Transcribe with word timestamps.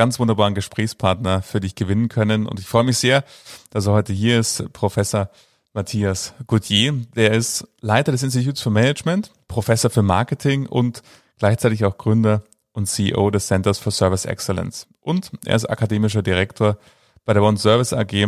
ganz 0.00 0.18
wunderbaren 0.18 0.54
Gesprächspartner 0.54 1.42
für 1.42 1.60
dich 1.60 1.74
gewinnen 1.74 2.08
können. 2.08 2.46
Und 2.46 2.58
ich 2.58 2.64
freue 2.64 2.84
mich 2.84 2.96
sehr, 2.96 3.22
dass 3.68 3.86
er 3.86 3.92
heute 3.92 4.14
hier 4.14 4.40
ist, 4.40 4.72
Professor 4.72 5.28
Matthias 5.74 6.32
Gauthier. 6.46 6.94
Der 7.14 7.32
ist 7.32 7.68
Leiter 7.82 8.10
des 8.10 8.22
Instituts 8.22 8.62
für 8.62 8.70
Management, 8.70 9.30
Professor 9.46 9.90
für 9.90 10.00
Marketing 10.00 10.64
und 10.64 11.02
gleichzeitig 11.38 11.84
auch 11.84 11.98
Gründer 11.98 12.42
und 12.72 12.86
CEO 12.86 13.30
des 13.30 13.48
Centers 13.48 13.78
for 13.78 13.92
Service 13.92 14.24
Excellence. 14.24 14.86
Und 15.02 15.32
er 15.44 15.56
ist 15.56 15.68
akademischer 15.68 16.22
Direktor 16.22 16.78
bei 17.26 17.34
der 17.34 17.42
One 17.42 17.58
Service 17.58 17.92
AG 17.92 18.26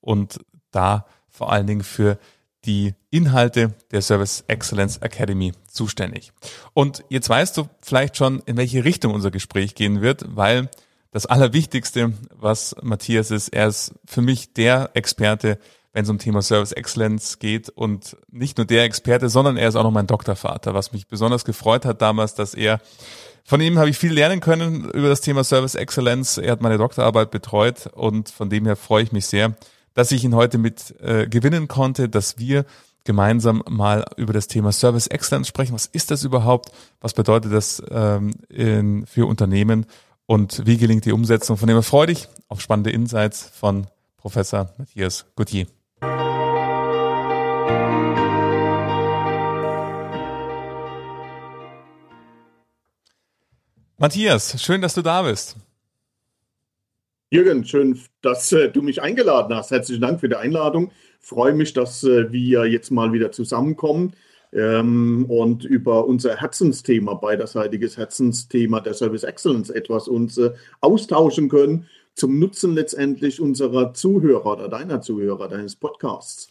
und 0.00 0.40
da 0.72 1.06
vor 1.30 1.52
allen 1.52 1.68
Dingen 1.68 1.84
für 1.84 2.18
die 2.64 2.96
Inhalte 3.10 3.74
der 3.92 4.02
Service 4.02 4.42
Excellence 4.48 4.96
Academy 4.96 5.52
zuständig. 5.68 6.32
Und 6.74 7.04
jetzt 7.10 7.28
weißt 7.28 7.56
du 7.58 7.68
vielleicht 7.80 8.16
schon, 8.16 8.40
in 8.40 8.56
welche 8.56 8.84
Richtung 8.84 9.14
unser 9.14 9.30
Gespräch 9.30 9.76
gehen 9.76 10.00
wird, 10.00 10.24
weil 10.34 10.68
das 11.12 11.26
Allerwichtigste, 11.26 12.14
was 12.34 12.74
Matthias 12.82 13.30
ist, 13.30 13.48
er 13.48 13.68
ist 13.68 13.94
für 14.06 14.22
mich 14.22 14.54
der 14.54 14.90
Experte, 14.94 15.58
wenn 15.92 16.04
es 16.04 16.10
um 16.10 16.18
Thema 16.18 16.40
Service 16.40 16.72
Excellence 16.72 17.38
geht 17.38 17.68
und 17.68 18.16
nicht 18.30 18.56
nur 18.56 18.66
der 18.66 18.84
Experte, 18.84 19.28
sondern 19.28 19.58
er 19.58 19.68
ist 19.68 19.76
auch 19.76 19.82
noch 19.82 19.90
mein 19.90 20.06
Doktorvater, 20.06 20.72
was 20.72 20.92
mich 20.92 21.06
besonders 21.06 21.44
gefreut 21.44 21.84
hat 21.84 22.00
damals, 22.00 22.34
dass 22.34 22.54
er 22.54 22.80
von 23.44 23.60
ihm 23.60 23.78
habe 23.78 23.90
ich 23.90 23.98
viel 23.98 24.12
lernen 24.12 24.40
können 24.40 24.88
über 24.90 25.08
das 25.08 25.20
Thema 25.20 25.44
Service 25.44 25.74
Excellence. 25.74 26.38
Er 26.38 26.52
hat 26.52 26.62
meine 26.62 26.78
Doktorarbeit 26.78 27.30
betreut 27.30 27.88
und 27.92 28.30
von 28.30 28.48
dem 28.48 28.64
her 28.64 28.76
freue 28.76 29.02
ich 29.02 29.12
mich 29.12 29.26
sehr, 29.26 29.54
dass 29.94 30.12
ich 30.12 30.24
ihn 30.24 30.34
heute 30.34 30.58
mit 30.58 30.94
äh, 31.00 31.26
gewinnen 31.26 31.68
konnte, 31.68 32.08
dass 32.08 32.38
wir 32.38 32.64
gemeinsam 33.04 33.62
mal 33.68 34.04
über 34.16 34.32
das 34.32 34.46
Thema 34.46 34.72
Service 34.72 35.08
Excellence 35.08 35.48
sprechen. 35.48 35.74
Was 35.74 35.86
ist 35.86 36.10
das 36.10 36.24
überhaupt? 36.24 36.70
Was 37.00 37.14
bedeutet 37.14 37.52
das 37.52 37.82
ähm, 37.90 38.30
in, 38.48 39.04
für 39.06 39.26
Unternehmen? 39.26 39.86
Und 40.32 40.66
wie 40.66 40.78
gelingt 40.78 41.04
die 41.04 41.12
Umsetzung. 41.12 41.58
Von 41.58 41.68
dem 41.68 41.76
her 41.76 41.82
freue 41.82 42.06
dich 42.06 42.26
auf 42.48 42.62
spannende 42.62 42.90
Insights 42.90 43.50
von 43.54 43.86
Professor 44.16 44.72
Matthias 44.78 45.26
Gauthier. 45.36 45.66
Matthias, 53.98 54.62
schön, 54.62 54.80
dass 54.80 54.94
du 54.94 55.02
da 55.02 55.20
bist. 55.20 55.56
Jürgen, 57.30 57.66
schön, 57.66 58.00
dass 58.22 58.52
äh, 58.52 58.70
du 58.70 58.80
mich 58.80 59.02
eingeladen 59.02 59.54
hast. 59.54 59.70
Herzlichen 59.70 60.00
Dank 60.00 60.20
für 60.20 60.30
die 60.30 60.36
Einladung. 60.36 60.92
Freue 61.20 61.52
mich, 61.52 61.74
dass 61.74 62.04
äh, 62.04 62.32
wir 62.32 62.64
jetzt 62.64 62.90
mal 62.90 63.12
wieder 63.12 63.32
zusammenkommen 63.32 64.14
ähm, 64.52 65.24
und 65.28 65.64
über 65.64 66.06
unser 66.06 66.36
Herzensthema, 66.36 67.14
beiderseitiges 67.14 67.96
Herzensthema 67.96 68.80
der 68.80 68.94
Service 68.94 69.22
Excellence 69.22 69.70
etwas 69.70 70.08
uns 70.08 70.38
äh, 70.38 70.52
austauschen 70.80 71.48
können 71.48 71.86
zum 72.14 72.38
Nutzen 72.38 72.74
letztendlich 72.74 73.40
unserer 73.40 73.94
Zuhörer 73.94 74.52
oder 74.52 74.68
deiner 74.68 75.00
Zuhörer, 75.00 75.48
deines 75.48 75.76
Podcasts. 75.76 76.48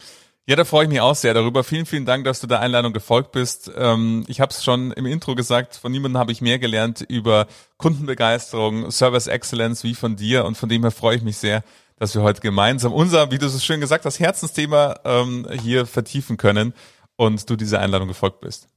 Ja, 0.47 0.55
da 0.55 0.66
freue 0.66 0.85
ich 0.85 0.89
mich 0.89 0.99
auch 0.99 1.16
sehr 1.16 1.35
darüber. 1.35 1.63
Vielen, 1.63 1.85
vielen 1.85 2.05
Dank, 2.05 2.25
dass 2.25 2.41
du 2.41 2.47
der 2.47 2.59
Einladung 2.59 2.94
gefolgt 2.94 3.31
bist. 3.31 3.72
Ähm, 3.78 4.25
ich 4.28 4.41
habe 4.41 4.51
es 4.51 4.63
schon 4.63 4.91
im 4.91 5.06
Intro 5.06 5.35
gesagt, 5.35 5.75
von 5.75 5.91
niemandem 5.91 6.18
habe 6.18 6.31
ich 6.31 6.41
mehr 6.41 6.57
gelernt 6.57 7.06
über 7.07 7.45
Kundenbegeisterung, 7.78 8.89
Service 8.89 9.28
Excellence 9.28 9.83
wie 9.83 9.94
von 9.94 10.16
dir 10.16 10.45
und 10.45 10.57
von 10.57 10.68
dem 10.68 10.81
her 10.81 10.91
freue 10.91 11.18
ich 11.18 11.22
mich 11.22 11.38
sehr, 11.38 11.63
dass 12.00 12.16
wir 12.16 12.23
heute 12.23 12.41
gemeinsam 12.41 12.91
unser, 12.91 13.31
wie 13.31 13.38
du 13.38 13.45
es 13.45 13.63
schön 13.63 13.79
gesagt 13.79 14.06
hast, 14.06 14.19
Herzensthema 14.19 15.00
ähm, 15.06 15.47
hier 15.62 15.85
vertiefen 15.85 16.38
können 16.38 16.73
und 17.21 17.47
du 17.47 17.55
dieser 17.55 17.79
Einladung 17.79 18.07
gefolgt 18.07 18.41
bist. 18.41 18.67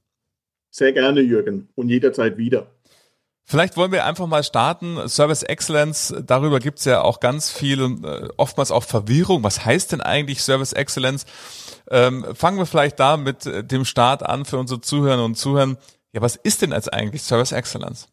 Sehr 0.69 0.93
gerne, 0.93 1.21
Jürgen, 1.21 1.67
und 1.73 1.89
jederzeit 1.89 2.37
wieder. 2.37 2.67
Vielleicht 3.43 3.75
wollen 3.75 3.91
wir 3.91 4.05
einfach 4.05 4.27
mal 4.27 4.43
starten. 4.43 5.07
Service 5.07 5.41
Excellence, 5.41 6.13
darüber 6.23 6.59
gibt 6.59 6.77
es 6.77 6.85
ja 6.85 7.01
auch 7.01 7.19
ganz 7.19 7.51
viel, 7.51 7.81
äh, 7.81 8.29
oftmals 8.37 8.69
auch 8.69 8.83
Verwirrung. 8.83 9.43
Was 9.43 9.65
heißt 9.65 9.93
denn 9.93 10.01
eigentlich 10.01 10.43
Service 10.43 10.73
Excellence? 10.73 11.25
Ähm, 11.89 12.23
fangen 12.35 12.59
wir 12.59 12.67
vielleicht 12.67 12.99
da 12.99 13.17
mit 13.17 13.47
äh, 13.47 13.63
dem 13.63 13.83
Start 13.83 14.21
an 14.21 14.45
für 14.45 14.59
unsere 14.59 14.79
Zuhörer 14.79 15.25
und 15.25 15.35
Zuhörer. 15.35 15.77
Ja, 16.13 16.21
was 16.21 16.35
ist 16.35 16.61
denn 16.61 16.71
als 16.71 16.87
eigentlich 16.87 17.23
Service 17.23 17.51
Excellence? 17.51 18.07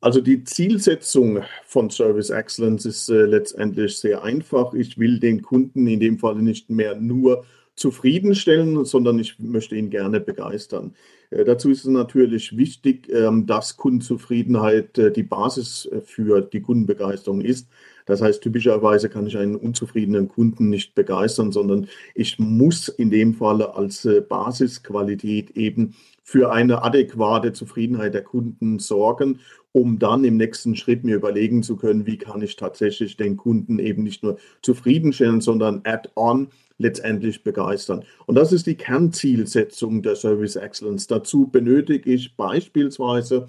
Also 0.00 0.22
die 0.22 0.44
Zielsetzung 0.44 1.42
von 1.66 1.90
Service 1.90 2.30
Excellence 2.30 2.86
ist 2.86 3.10
äh, 3.10 3.26
letztendlich 3.26 3.98
sehr 3.98 4.22
einfach. 4.22 4.72
Ich 4.72 4.96
will 4.96 5.20
den 5.20 5.42
Kunden 5.42 5.86
in 5.86 6.00
dem 6.00 6.18
Fall 6.18 6.36
nicht 6.36 6.70
mehr 6.70 6.94
nur 6.94 7.44
zufriedenstellen, 7.80 8.84
sondern 8.84 9.18
ich 9.18 9.38
möchte 9.38 9.74
ihn 9.74 9.88
gerne 9.88 10.20
begeistern. 10.20 10.94
Äh, 11.30 11.44
dazu 11.44 11.70
ist 11.70 11.80
es 11.80 11.90
natürlich 11.90 12.56
wichtig, 12.56 13.08
ähm, 13.10 13.46
dass 13.46 13.78
Kundenzufriedenheit 13.78 14.98
äh, 14.98 15.10
die 15.10 15.22
Basis 15.22 15.86
äh, 15.86 16.02
für 16.02 16.42
die 16.42 16.60
Kundenbegeisterung 16.60 17.40
ist. 17.40 17.68
Das 18.04 18.20
heißt, 18.20 18.42
typischerweise 18.42 19.08
kann 19.08 19.26
ich 19.26 19.38
einen 19.38 19.56
unzufriedenen 19.56 20.28
Kunden 20.28 20.68
nicht 20.68 20.94
begeistern, 20.94 21.52
sondern 21.52 21.86
ich 22.14 22.38
muss 22.38 22.88
in 22.88 23.10
dem 23.10 23.34
Falle 23.34 23.74
als 23.74 24.06
Basisqualität 24.28 25.50
eben 25.50 25.94
für 26.24 26.50
eine 26.50 26.82
adäquate 26.82 27.52
Zufriedenheit 27.52 28.14
der 28.14 28.24
Kunden 28.24 28.80
sorgen, 28.80 29.38
um 29.70 30.00
dann 30.00 30.24
im 30.24 30.38
nächsten 30.38 30.74
Schritt 30.74 31.04
mir 31.04 31.14
überlegen 31.14 31.62
zu 31.62 31.76
können, 31.76 32.06
wie 32.06 32.18
kann 32.18 32.42
ich 32.42 32.56
tatsächlich 32.56 33.16
den 33.16 33.36
Kunden 33.36 33.78
eben 33.78 34.02
nicht 34.02 34.24
nur 34.24 34.38
zufriedenstellen, 34.62 35.40
sondern 35.40 35.82
add-on 35.84 36.48
letztendlich 36.80 37.44
begeistern. 37.44 38.04
Und 38.26 38.36
das 38.36 38.52
ist 38.52 38.66
die 38.66 38.74
Kernzielsetzung 38.74 40.02
der 40.02 40.16
Service 40.16 40.56
Excellence. 40.56 41.06
Dazu 41.06 41.46
benötige 41.46 42.10
ich 42.10 42.36
beispielsweise 42.36 43.48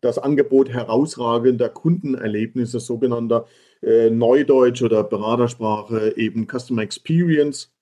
das 0.00 0.18
Angebot 0.18 0.68
herausragender 0.68 1.68
Kundenerlebnisse, 1.68 2.80
sogenannter 2.80 3.46
äh, 3.82 4.10
Neudeutsch 4.10 4.82
oder 4.82 5.04
Beratersprache 5.04 6.14
eben 6.16 6.48
Customer 6.48 6.82
Experience 6.82 7.72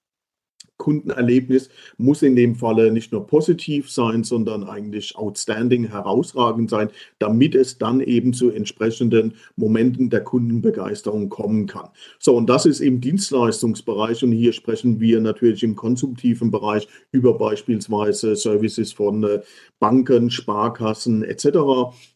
Kundenerlebnis 0.80 1.68
muss 1.98 2.22
in 2.22 2.34
dem 2.34 2.56
Falle 2.56 2.90
nicht 2.90 3.12
nur 3.12 3.26
positiv 3.26 3.88
sein, 3.90 4.24
sondern 4.24 4.64
eigentlich 4.64 5.14
outstanding, 5.14 5.84
herausragend 5.84 6.70
sein, 6.70 6.88
damit 7.20 7.54
es 7.54 7.78
dann 7.78 8.00
eben 8.00 8.32
zu 8.32 8.50
entsprechenden 8.50 9.34
Momenten 9.54 10.10
der 10.10 10.24
Kundenbegeisterung 10.24 11.28
kommen 11.28 11.66
kann. 11.66 11.90
So, 12.18 12.34
und 12.34 12.48
das 12.48 12.66
ist 12.66 12.80
im 12.80 13.00
Dienstleistungsbereich 13.00 14.24
und 14.24 14.32
hier 14.32 14.52
sprechen 14.52 14.98
wir 14.98 15.20
natürlich 15.20 15.62
im 15.62 15.76
konsumtiven 15.76 16.50
Bereich 16.50 16.88
über 17.12 17.38
beispielsweise 17.38 18.34
Services 18.34 18.92
von 18.92 19.22
äh, 19.22 19.40
Banken, 19.78 20.30
Sparkassen 20.30 21.22
etc. 21.22 21.58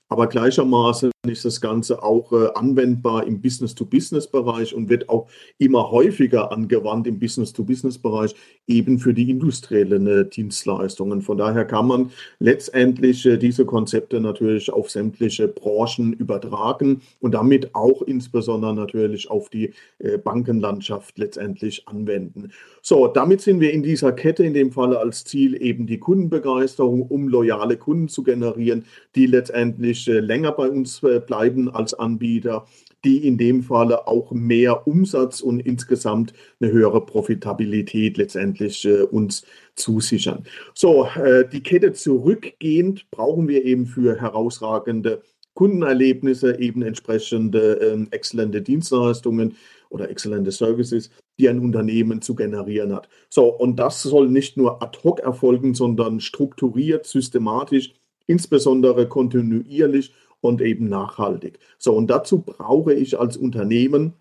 Aber 0.09 0.29
gleichermaßen 0.29 1.11
ist 1.27 1.45
das 1.45 1.61
Ganze 1.61 2.03
auch 2.03 2.31
äh, 2.33 2.49
anwendbar 2.55 3.27
im 3.27 3.41
Business-to-Business-Bereich 3.41 4.75
und 4.75 4.89
wird 4.89 5.09
auch 5.09 5.29
immer 5.59 5.91
häufiger 5.91 6.53
angewandt 6.53 7.07
im 7.07 7.19
Business-to-Business-Bereich, 7.19 8.35
eben 8.67 8.99
für 8.99 9.13
die 9.13 9.31
industriellen 9.31 10.07
äh, 10.07 10.25
Dienstleistungen. 10.29 11.23
Von 11.23 11.39
daher 11.39 11.65
kann 11.65 11.87
man 11.87 12.11
letztendlich 12.39 13.27
äh, 13.27 13.37
diese 13.37 13.65
Konzepte 13.65 14.21
natürlich 14.21 14.73
auf 14.73 14.91
sämtliche 14.91 15.49
Branchen 15.49 16.13
übertragen 16.15 17.03
und 17.21 17.33
damit 17.33 17.75
auch 17.75 18.03
insbesondere 18.03 18.75
natürlich 18.75 19.31
auf 19.31 19.51
die 19.51 19.73
äh, 19.99 20.17
Bankenlandschaft 20.17 21.19
letztendlich 21.19 21.87
anwenden. 21.87 22.53
So, 22.81 23.07
damit 23.07 23.43
sind 23.43 23.61
wir 23.61 23.73
in 23.73 23.83
dieser 23.83 24.13
Kette 24.13 24.45
in 24.45 24.55
dem 24.55 24.73
Falle 24.73 24.99
als 24.99 25.25
Ziel 25.25 25.61
eben 25.61 25.87
die 25.87 25.99
Kundenbegeisterung, 25.99 27.03
um 27.03 27.29
loyale 27.29 27.77
Kunden 27.77 28.09
zu 28.09 28.23
generieren, 28.23 28.85
die 29.15 29.27
letztendlich 29.27 30.07
länger 30.07 30.53
bei 30.53 30.69
uns 30.69 31.01
bleiben 31.27 31.71
als 31.71 31.95
Anbieter, 31.95 32.67
die 33.05 33.27
in 33.27 33.39
dem 33.39 33.63
Falle 33.63 34.07
auch 34.07 34.33
mehr 34.33 34.87
Umsatz 34.87 35.41
und 35.41 35.61
insgesamt 35.61 36.33
eine 36.61 36.73
höhere 36.73 37.05
Profitabilität 37.05 38.17
letztendlich 38.17 38.85
äh, 38.85 39.03
uns 39.03 39.45
zusichern. 39.77 40.45
So, 40.75 41.07
äh, 41.07 41.49
die 41.49 41.63
Kette 41.63 41.93
zurückgehend 41.93 43.11
brauchen 43.11 43.49
wir 43.49 43.65
eben 43.65 43.87
für 43.87 44.21
herausragende 44.21 45.23
Kundenerlebnisse 45.55 46.59
eben 46.59 46.83
entsprechende 46.83 47.81
äh, 47.81 48.07
exzellente 48.11 48.61
Dienstleistungen 48.61 49.57
oder 49.89 50.11
exzellente 50.11 50.51
Services, 50.51 51.11
die 51.39 51.49
ein 51.49 51.61
Unternehmen 51.61 52.21
zu 52.21 52.35
generieren 52.35 52.93
hat. 52.93 53.09
So, 53.29 53.47
und 53.47 53.77
das 53.77 54.03
soll 54.03 54.29
nicht 54.29 54.57
nur 54.57 54.83
ad 54.83 54.99
hoc 55.05 55.21
erfolgen, 55.21 55.75
sondern 55.75 56.21
strukturiert, 56.21 57.07
systematisch, 57.07 57.95
insbesondere 58.27 59.09
kontinuierlich 59.09 60.13
und 60.45 60.61
eben 60.61 60.89
nachhaltig. 60.89 61.59
So, 61.79 61.95
und 61.95 62.09
dazu 62.09 62.43
brauche 62.43 62.93
ich 62.93 63.19
als 63.19 63.37
Unternehmen 63.37 64.13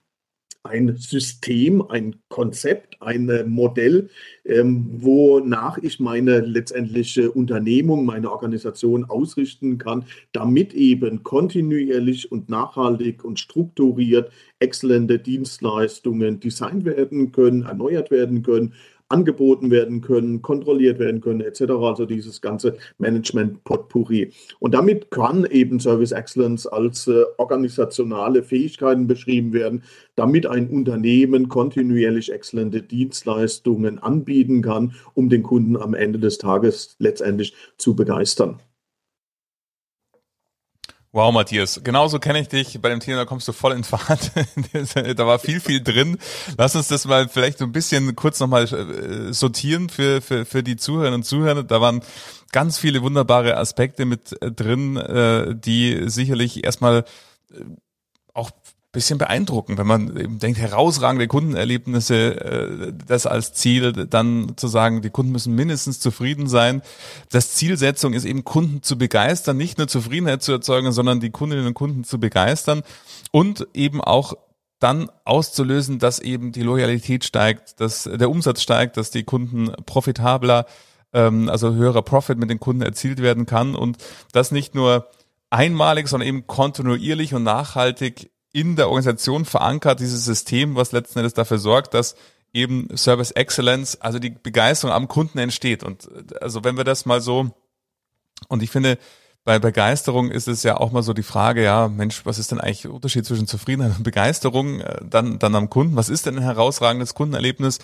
ein 0.65 0.95
System, 0.95 1.81
ein 1.81 2.15
Konzept, 2.29 3.01
ein 3.01 3.29
Modell, 3.49 4.09
ähm, 4.45 4.87
wonach 4.93 5.77
ich 5.77 5.99
meine 5.99 6.39
letztendliche 6.39 7.31
Unternehmung, 7.31 8.05
meine 8.05 8.31
Organisation 8.31 9.03
ausrichten 9.03 9.77
kann, 9.77 10.05
damit 10.31 10.73
eben 10.73 11.23
kontinuierlich 11.23 12.31
und 12.31 12.47
nachhaltig 12.47 13.25
und 13.25 13.41
strukturiert 13.41 14.31
exzellente 14.59 15.19
Dienstleistungen 15.19 16.39
designt 16.39 16.85
werden 16.85 17.33
können, 17.33 17.63
erneuert 17.63 18.09
werden 18.09 18.41
können, 18.43 18.73
angeboten 19.13 19.69
werden 19.69 20.01
können, 20.01 20.41
kontrolliert 20.41 20.97
werden 20.97 21.21
können, 21.21 21.41
etc. 21.41 21.71
Also 21.71 22.05
dieses 22.07 22.41
ganze 22.41 22.77
Management-Potpourri. 22.97 24.31
Und 24.59 24.73
damit 24.73 25.11
kann 25.11 25.45
eben 25.45 25.79
Service 25.79 26.11
Excellence 26.11 26.65
als 26.65 27.07
äh, 27.07 27.23
organisationale 27.37 28.41
Fähigkeiten 28.41 29.05
beschrieben 29.05 29.53
werden, 29.53 29.83
damit 30.15 30.47
ein 30.47 30.67
Unternehmen 30.67 31.47
kontinuierlich 31.47 32.31
exzellente 32.31 32.81
Dienstleistungen 32.81 33.99
anbieten 33.99 34.63
kann, 34.63 34.95
um 35.13 35.29
den 35.29 35.43
Kunden 35.43 35.77
am 35.77 35.93
Ende 35.93 36.17
des 36.17 36.39
Tages 36.39 36.95
letztendlich 36.97 37.53
zu 37.77 37.95
begeistern. 37.95 38.59
Wow, 41.15 41.31
Matthias, 41.31 41.79
genauso 41.83 42.17
kenne 42.17 42.39
ich 42.39 42.47
dich. 42.47 42.81
Bei 42.81 42.89
dem 42.89 42.99
Thema 42.99 43.17
da 43.17 43.25
kommst 43.25 43.47
du 43.47 43.53
voll 43.53 43.73
in 43.73 43.83
Fahrt. 43.83 44.31
da 45.15 45.27
war 45.27 45.37
viel, 45.37 45.59
viel 45.59 45.83
drin. 45.83 46.17
Lass 46.57 46.75
uns 46.75 46.87
das 46.87 47.05
mal 47.05 47.29
vielleicht 47.29 47.59
so 47.59 47.65
ein 47.65 47.71
bisschen 47.71 48.15
kurz 48.15 48.39
nochmal 48.39 48.63
äh, 48.63 49.31
sortieren 49.31 49.89
für, 49.89 50.23
für, 50.23 50.43
für 50.43 50.63
die 50.63 50.75
Zuhörerinnen 50.75 51.19
und 51.19 51.23
Zuhörer. 51.23 51.61
Da 51.61 51.79
waren 51.81 52.01
ganz 52.51 52.79
viele 52.79 53.03
wunderbare 53.03 53.57
Aspekte 53.57 54.05
mit 54.05 54.41
äh, 54.41 54.51
drin, 54.51 54.97
äh, 54.97 55.53
die 55.55 56.09
sicherlich 56.09 56.63
erstmal 56.63 57.05
auch 58.33 58.49
bisschen 58.93 59.17
beeindruckend, 59.17 59.79
wenn 59.79 59.87
man 59.87 60.15
eben 60.15 60.39
denkt, 60.39 60.59
herausragende 60.59 61.27
Kundenerlebnisse, 61.27 62.15
äh, 62.39 62.93
das 63.05 63.25
als 63.25 63.53
Ziel, 63.53 63.91
dann 63.91 64.53
zu 64.55 64.67
sagen, 64.67 65.01
die 65.01 65.09
Kunden 65.09 65.31
müssen 65.31 65.55
mindestens 65.55 65.99
zufrieden 65.99 66.47
sein. 66.47 66.83
Das 67.31 67.55
Zielsetzung 67.55 68.13
ist 68.13 68.23
eben 68.23 68.43
Kunden 68.43 68.83
zu 68.83 68.97
begeistern, 68.97 69.57
nicht 69.57 69.79
nur 69.79 69.87
Zufriedenheit 69.87 70.43
zu 70.43 70.51
erzeugen, 70.51 70.91
sondern 70.91 71.19
die 71.19 71.31
Kundinnen 71.31 71.65
und 71.65 71.73
Kunden 71.73 72.03
zu 72.03 72.19
begeistern 72.19 72.83
und 73.31 73.67
eben 73.73 73.99
auch 73.99 74.35
dann 74.79 75.09
auszulösen, 75.25 75.97
dass 75.97 76.19
eben 76.19 76.51
die 76.51 76.61
Loyalität 76.61 77.25
steigt, 77.25 77.79
dass 77.79 78.03
der 78.03 78.29
Umsatz 78.29 78.61
steigt, 78.61 78.97
dass 78.97 79.09
die 79.09 79.23
Kunden 79.23 79.71
profitabler, 79.87 80.67
ähm, 81.13 81.49
also 81.49 81.73
höherer 81.73 82.03
Profit 82.03 82.37
mit 82.37 82.51
den 82.51 82.59
Kunden 82.59 82.83
erzielt 82.83 83.23
werden 83.23 83.47
kann 83.47 83.73
und 83.73 83.97
das 84.33 84.51
nicht 84.51 84.75
nur 84.75 85.07
einmalig, 85.49 86.07
sondern 86.07 86.27
eben 86.27 86.45
kontinuierlich 86.45 87.33
und 87.33 87.43
nachhaltig 87.43 88.29
in 88.53 88.75
der 88.75 88.87
Organisation 88.87 89.45
verankert, 89.45 89.99
dieses 89.99 90.23
System, 90.23 90.75
was 90.75 90.91
letzten 90.91 91.19
Endes 91.19 91.33
dafür 91.33 91.57
sorgt, 91.57 91.93
dass 91.93 92.15
eben 92.53 92.95
Service 92.95 93.31
Excellence, 93.31 93.99
also 93.99 94.19
die 94.19 94.29
Begeisterung 94.29 94.93
am 94.93 95.07
Kunden 95.07 95.39
entsteht. 95.39 95.83
Und 95.83 96.07
also 96.41 96.63
wenn 96.63 96.77
wir 96.77 96.83
das 96.83 97.05
mal 97.05 97.19
so, 97.19 97.51
und 98.47 98.61
ich 98.61 98.69
finde, 98.69 98.97
bei 99.43 99.59
Begeisterung 99.59 100.31
ist 100.31 100.47
es 100.47 100.63
ja 100.63 100.77
auch 100.77 100.91
mal 100.91 101.03
so 101.03 101.13
die 101.13 101.23
Frage, 101.23 101.63
ja, 101.63 101.89
Mensch, 101.89 102.25
was 102.25 102.39
ist 102.39 102.51
denn 102.51 102.61
eigentlich 102.61 102.83
der 102.83 102.93
Unterschied 102.93 103.25
zwischen 103.25 103.47
Zufriedenheit 103.47 103.97
und 103.97 104.03
Begeisterung 104.03 104.79
äh, 104.79 105.01
dann, 105.03 105.39
dann 105.39 105.55
am 105.55 105.69
Kunden? 105.69 105.95
Was 105.95 106.09
ist 106.09 106.25
denn 106.25 106.37
ein 106.37 106.43
herausragendes 106.43 107.13
Kundenerlebnis? 107.13 107.79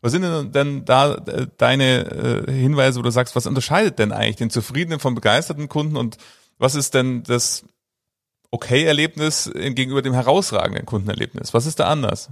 Was 0.00 0.12
sind 0.12 0.54
denn 0.54 0.84
da 0.84 1.14
äh, 1.14 1.48
deine 1.58 2.46
äh, 2.48 2.52
Hinweise, 2.52 2.98
wo 2.98 3.02
du 3.02 3.10
sagst, 3.10 3.36
was 3.36 3.46
unterscheidet 3.46 3.98
denn 3.98 4.12
eigentlich 4.12 4.36
den 4.36 4.50
zufriedenen 4.50 5.00
vom 5.00 5.14
begeisterten 5.14 5.68
Kunden 5.68 5.96
und 5.96 6.16
was 6.58 6.74
ist 6.74 6.94
denn 6.94 7.24
das 7.24 7.64
Okay-Erlebnis 8.52 9.50
gegenüber 9.54 10.02
dem 10.02 10.12
herausragenden 10.12 10.86
Kundenerlebnis? 10.86 11.52
Was 11.54 11.66
ist 11.66 11.80
da 11.80 11.88
anders? 11.88 12.30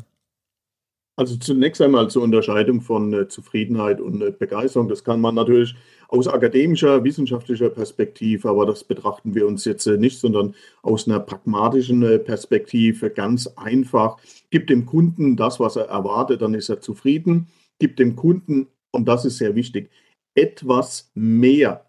Also 1.20 1.36
zunächst 1.36 1.82
einmal 1.82 2.08
zur 2.08 2.22
Unterscheidung 2.22 2.80
von 2.80 3.12
äh, 3.12 3.28
Zufriedenheit 3.28 4.00
und 4.00 4.22
äh, 4.22 4.30
Begeisterung. 4.30 4.88
Das 4.88 5.04
kann 5.04 5.20
man 5.20 5.34
natürlich 5.34 5.74
aus 6.08 6.26
akademischer, 6.26 7.04
wissenschaftlicher 7.04 7.68
Perspektive, 7.68 8.48
aber 8.48 8.64
das 8.64 8.84
betrachten 8.84 9.34
wir 9.34 9.46
uns 9.46 9.66
jetzt 9.66 9.86
äh, 9.86 9.98
nicht, 9.98 10.18
sondern 10.18 10.54
aus 10.80 11.06
einer 11.06 11.20
pragmatischen 11.20 12.00
Perspektive 12.24 13.10
ganz 13.10 13.48
einfach. 13.56 14.16
Gibt 14.48 14.70
dem 14.70 14.86
Kunden 14.86 15.36
das, 15.36 15.60
was 15.60 15.76
er 15.76 15.88
erwartet, 15.88 16.40
dann 16.40 16.54
ist 16.54 16.70
er 16.70 16.80
zufrieden. 16.80 17.48
Gibt 17.78 17.98
dem 17.98 18.16
Kunden, 18.16 18.68
und 18.90 19.06
das 19.06 19.26
ist 19.26 19.36
sehr 19.36 19.54
wichtig, 19.54 19.90
etwas 20.34 21.10
mehr 21.14 21.84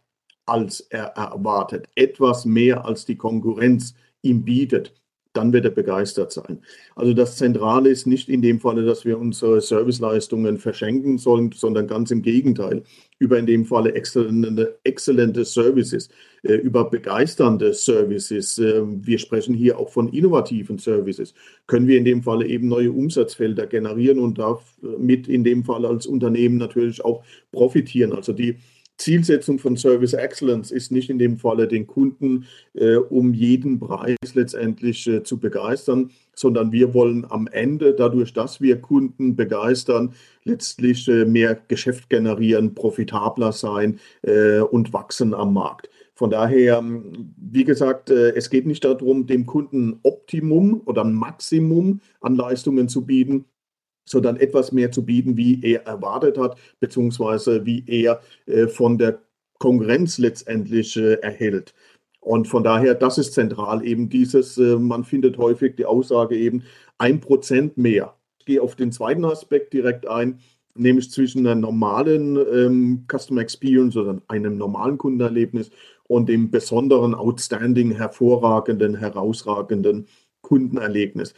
als 0.46 0.82
er 0.82 1.06
erwartet, 1.16 1.88
etwas 1.96 2.44
mehr 2.44 2.84
als 2.84 3.06
die 3.06 3.16
Konkurrenz 3.16 3.96
ihm 4.22 4.44
bietet, 4.44 4.94
dann 5.34 5.54
wird 5.54 5.66
er 5.66 5.72
begeistert 5.72 6.32
sein. 6.32 6.60
Also 6.96 7.14
das 7.14 7.38
Zentrale 7.38 7.90
ist 7.90 8.06
nicht 8.06 8.28
in 8.28 8.42
dem 8.42 8.60
Falle, 8.60 8.84
dass 8.84 9.06
wir 9.06 9.18
unsere 9.18 9.62
Serviceleistungen 9.62 10.58
verschenken 10.58 11.18
sollen, 11.18 11.52
sondern 11.54 11.88
ganz 11.88 12.12
im 12.12 12.22
Gegenteil. 12.22 12.84
Über 13.18 13.40
in 13.40 13.46
dem 13.46 13.66
Falle 13.66 13.94
exzellente, 13.94 14.80
exzellente 14.84 15.46
Services, 15.46 16.10
äh, 16.44 16.56
über 16.56 16.90
begeisternde 16.90 17.74
Services. 17.74 18.58
Äh, 18.58 18.82
wir 18.84 19.20
sprechen 19.20 19.54
hier 19.54 19.80
auch 19.80 19.90
von 19.90 20.10
innovativen 20.10 20.78
Services. 20.80 21.34
Können 21.66 21.88
wir 21.88 21.98
in 21.98 22.06
dem 22.06 22.24
Falle 22.24 22.46
eben 22.48 22.68
neue 22.68 22.92
Umsatzfelder 22.92 23.68
generieren 23.68 24.20
und 24.20 24.38
damit 24.38 25.30
in 25.30 25.44
dem 25.46 25.64
Fall 25.64 25.86
als 25.86 26.08
Unternehmen 26.08 26.58
natürlich 26.58 27.06
auch 27.06 27.24
profitieren. 27.52 28.12
Also 28.12 28.34
die 28.34 28.58
Zielsetzung 28.98 29.58
von 29.58 29.78
Service 29.78 30.14
Excellence 30.14 30.72
ist 30.72 30.92
nicht 30.92 31.10
in 31.10 31.18
dem 31.18 31.38
Falle 31.38 31.68
den 31.68 31.88
Kunden 31.88 32.46
äh, 32.74 32.96
um 32.96 33.34
jeden 33.34 33.80
Preis 33.80 34.18
letztendlich 34.34 35.08
äh, 35.08 35.24
zu 35.24 35.40
begeistern, 35.40 36.12
sondern 36.36 36.72
wir 36.72 36.94
wollen 36.94 37.26
am 37.30 37.48
Ende, 37.48 37.94
dadurch, 37.94 38.34
dass 38.34 38.62
wir 38.62 38.80
Kunden 38.80 39.36
begeistern, 39.36 40.14
letztlich 40.44 41.08
äh, 41.08 41.26
mehr 41.26 41.60
Geschäft 41.68 42.10
generieren, 42.10 42.76
profitabler 42.76 43.52
sein 43.52 44.00
äh, 44.22 44.60
und 44.60 44.94
wachsen 44.94 45.34
am 45.34 45.54
Markt. 45.54 45.90
Von 46.14 46.30
daher, 46.30 46.84
wie 47.38 47.64
gesagt, 47.64 48.12
äh, 48.12 48.36
es 48.36 48.52
geht 48.52 48.68
nicht 48.68 48.86
darum, 48.86 49.26
dem 49.26 49.48
Kunden 49.48 50.00
Optimum 50.04 50.82
oder 50.86 51.04
Maximum 51.04 52.02
an 52.20 52.36
Leistungen 52.36 52.90
zu 52.90 53.08
bieten, 53.08 53.46
sondern 54.06 54.38
etwas 54.38 54.72
mehr 54.72 54.92
zu 54.92 55.06
bieten, 55.06 55.38
wie 55.38 55.62
er 55.64 55.86
erwartet 55.86 56.38
hat, 56.38 56.58
beziehungsweise 56.80 57.66
wie 57.66 57.84
er 57.88 58.22
äh, 58.46 58.68
von 58.68 58.98
der 58.98 59.20
Konkurrenz 59.60 60.18
letztendlich 60.18 60.98
äh, 60.98 61.14
erhält. 61.22 61.74
Und 62.20 62.48
von 62.48 62.64
daher, 62.64 62.94
das 62.94 63.18
ist 63.18 63.34
zentral 63.34 63.86
eben 63.86 64.10
dieses, 64.10 64.58
äh, 64.58 64.78
man 64.78 65.04
findet 65.04 65.38
häufig 65.38 65.76
die 65.76 65.86
Aussage 65.86 66.38
eben, 66.38 66.64
ein 66.98 67.20
Prozent 67.20 67.78
mehr. 67.78 68.16
Ich 68.40 68.46
gehe 68.46 68.62
auf 68.62 68.76
den 68.76 68.92
zweiten 68.92 69.26
Aspekt 69.26 69.74
direkt 69.74 70.08
ein, 70.08 70.40
nämlich 70.76 71.12
zwischen 71.12 71.46
einer 71.46 71.56
normalen 71.56 72.38
ähm, 72.38 73.06
Customer 73.12 73.42
Experience 73.42 73.98
oder 73.98 74.22
einem 74.28 74.58
normalen 74.58 74.98
Kundenerlebnis 74.98 75.72
und 76.08 76.30
dem 76.30 76.52
besonderen, 76.52 77.16
outstanding, 77.16 77.92
hervorragenden, 77.92 78.96
herausragenden 78.96 80.08
Kundenerlebnis. 80.42 81.34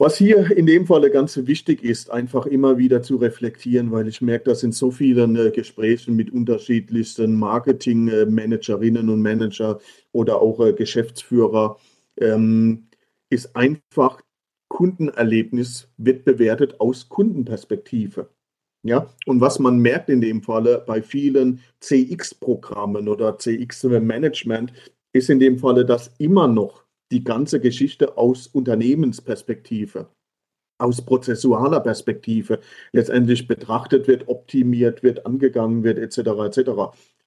Was 0.00 0.16
hier 0.16 0.50
in 0.56 0.64
dem 0.64 0.86
Falle 0.86 1.10
ganz 1.10 1.36
wichtig 1.46 1.84
ist, 1.84 2.10
einfach 2.10 2.46
immer 2.46 2.78
wieder 2.78 3.02
zu 3.02 3.16
reflektieren, 3.16 3.92
weil 3.92 4.08
ich 4.08 4.22
merke, 4.22 4.44
dass 4.46 4.62
in 4.62 4.72
so 4.72 4.90
vielen 4.90 5.36
äh, 5.36 5.50
Gesprächen 5.50 6.16
mit 6.16 6.32
unterschiedlichsten 6.32 7.38
Marketingmanagerinnen 7.38 9.10
und 9.10 9.20
Manager 9.20 9.78
oder 10.12 10.40
auch 10.40 10.58
äh, 10.60 10.72
Geschäftsführer 10.72 11.76
ähm, 12.16 12.86
ist 13.28 13.54
einfach 13.54 14.22
Kundenerlebnis 14.68 15.90
wird 15.98 16.24
bewertet 16.24 16.80
aus 16.80 17.10
Kundenperspektive. 17.10 18.30
Ja, 18.82 19.06
und 19.26 19.42
was 19.42 19.58
man 19.58 19.80
merkt 19.80 20.08
in 20.08 20.22
dem 20.22 20.40
Falle 20.40 20.82
bei 20.86 21.02
vielen 21.02 21.60
CX-Programmen 21.80 23.06
oder 23.06 23.36
CX-Management 23.36 24.72
ist 25.12 25.28
in 25.28 25.40
dem 25.40 25.58
Falle, 25.58 25.84
dass 25.84 26.14
immer 26.16 26.48
noch 26.48 26.86
die 27.10 27.24
ganze 27.24 27.60
Geschichte 27.60 28.16
aus 28.16 28.46
Unternehmensperspektive, 28.46 30.08
aus 30.78 31.04
prozessualer 31.04 31.80
Perspektive 31.80 32.60
letztendlich 32.92 33.46
betrachtet 33.46 34.08
wird, 34.08 34.28
optimiert 34.28 35.02
wird, 35.02 35.26
angegangen 35.26 35.84
wird, 35.84 35.98
etc. 35.98 36.18
etc. 36.46 36.70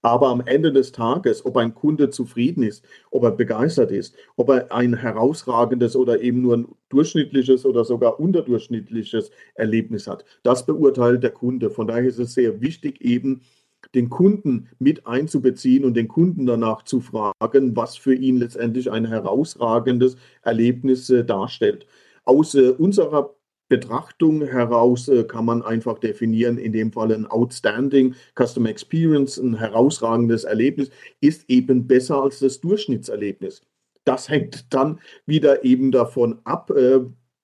Aber 0.01 0.27
am 0.27 0.41
Ende 0.41 0.73
des 0.73 0.91
Tages, 0.91 1.45
ob 1.45 1.55
ein 1.55 1.73
Kunde 1.73 2.09
zufrieden 2.09 2.63
ist, 2.63 2.83
ob 3.09 3.23
er 3.23 3.31
begeistert 3.31 3.89
ist, 3.91 4.15
ob 4.35 4.49
er 4.49 4.71
ein 4.71 4.95
herausragendes 4.95 5.95
oder 5.95 6.21
eben 6.21 6.41
nur 6.41 6.57
ein 6.57 6.67
durchschnittliches 6.89 7.65
oder 7.65 7.85
sogar 7.85 8.19
unterdurchschnittliches 8.19 9.31
Erlebnis 9.55 10.07
hat, 10.07 10.25
das 10.43 10.65
beurteilt 10.65 11.23
der 11.23 11.31
Kunde. 11.31 11.69
Von 11.69 11.87
daher 11.87 12.03
ist 12.03 12.19
es 12.19 12.33
sehr 12.33 12.59
wichtig, 12.59 12.99
eben 13.01 13.43
den 13.95 14.09
Kunden 14.09 14.69
mit 14.79 15.07
einzubeziehen 15.07 15.85
und 15.85 15.95
den 15.95 16.07
Kunden 16.07 16.45
danach 16.45 16.83
zu 16.83 16.99
fragen, 16.99 17.75
was 17.75 17.97
für 17.97 18.13
ihn 18.13 18.37
letztendlich 18.37 18.91
ein 18.91 19.05
herausragendes 19.05 20.17
Erlebnis 20.41 21.09
äh, 21.09 21.23
darstellt. 21.23 21.85
Aus 22.25 22.55
äh, 22.55 22.69
unserer 22.69 23.35
Betrachtung 23.69 24.45
heraus 24.45 25.07
äh, 25.07 25.23
kann 25.23 25.45
man 25.45 25.61
einfach 25.63 25.99
definieren, 25.99 26.57
in 26.57 26.73
dem 26.73 26.91
Fall 26.91 27.11
ein 27.11 27.25
Outstanding 27.25 28.15
Customer 28.35 28.69
Experience, 28.69 29.37
ein 29.37 29.57
herausragendes 29.57 30.43
Erlebnis, 30.43 30.89
ist 31.21 31.49
eben 31.49 31.87
besser 31.87 32.21
als 32.21 32.39
das 32.39 32.61
Durchschnittserlebnis. 32.61 33.61
das 34.05 34.27
hängt 34.29 34.73
dann 34.73 34.99
wieder 35.25 35.63
eben 35.63 35.91
davon 35.91 36.39
ab, 36.43 36.69
äh, 36.71 36.99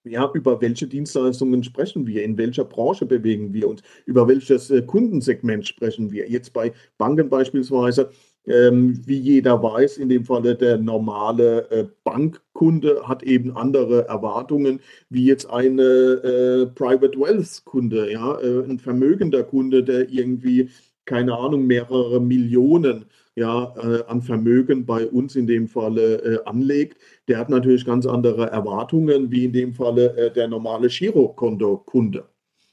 ja, 0.10 0.30
über 0.34 0.60
welche 0.62 0.88
Dienstleistungen 0.88 1.64
sprechen 1.64 2.08
wir, 2.08 2.24
in 2.24 2.38
welcher 2.38 2.66
Branche 2.66 3.06
bewegen 3.06 3.54
wir 3.54 3.68
uns, 3.68 3.82
über 4.06 4.28
welches 4.28 4.70
äh, 4.70 4.82
Kundensegment 4.82 5.68
sprechen 5.68 6.12
wir. 6.12 6.30
Jetzt 6.30 6.54
bei 6.54 6.74
Banken 6.98 7.30
beispielsweise, 7.30 8.10
ähm, 8.46 9.00
wie 9.06 9.20
jeder 9.20 9.62
weiß, 9.62 9.98
in 9.98 10.10
dem 10.10 10.26
Falle 10.26 10.56
der 10.56 10.78
normale 10.78 11.70
äh, 11.72 11.86
Bankkunde 12.04 13.08
hat 13.08 13.24
eben 13.24 13.56
andere 13.56 14.08
Erwartungen, 14.08 14.80
wie 15.10 15.26
jetzt 15.26 15.50
eine 15.50 15.84
äh, 15.84 16.66
Private 16.68 17.20
Wealth 17.20 17.64
Kunde, 17.66 18.12
ja, 18.12 18.40
äh, 18.40 18.64
ein 18.64 18.80
vermögender 18.80 19.44
Kunde, 19.44 19.84
der 19.84 20.10
irgendwie, 20.10 20.70
keine 21.06 21.38
Ahnung, 21.38 21.68
mehrere 21.68 22.20
Millionen 22.20 23.06
ja, 23.40 23.74
äh, 23.78 24.04
an 24.08 24.22
Vermögen 24.22 24.86
bei 24.86 25.08
uns 25.08 25.36
in 25.36 25.48
dem 25.48 25.68
Falle 25.68 26.22
äh, 26.22 26.44
anlegt, 26.46 26.98
der 27.28 27.38
hat 27.38 27.50
natürlich 27.50 27.86
ganz 27.86 28.06
andere 28.06 28.50
Erwartungen 28.52 29.32
wie 29.32 29.46
in 29.46 29.54
dem 29.54 29.74
Falle 29.74 30.16
äh, 30.18 30.32
der 30.32 30.48
normale 30.50 30.90
Girokonto-Kunde. 30.90 32.26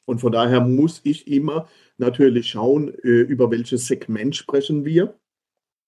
Und 0.07 0.21
von 0.21 0.33
daher 0.33 0.61
muss 0.61 1.01
ich 1.05 1.29
immer 1.29 1.69
natürlich 1.99 2.49
schauen, 2.51 2.93
äh, 3.03 3.09
über 3.09 3.51
welches 3.51 3.87
Segment 3.87 4.35
sprechen 4.35 4.85
wir 4.85 5.15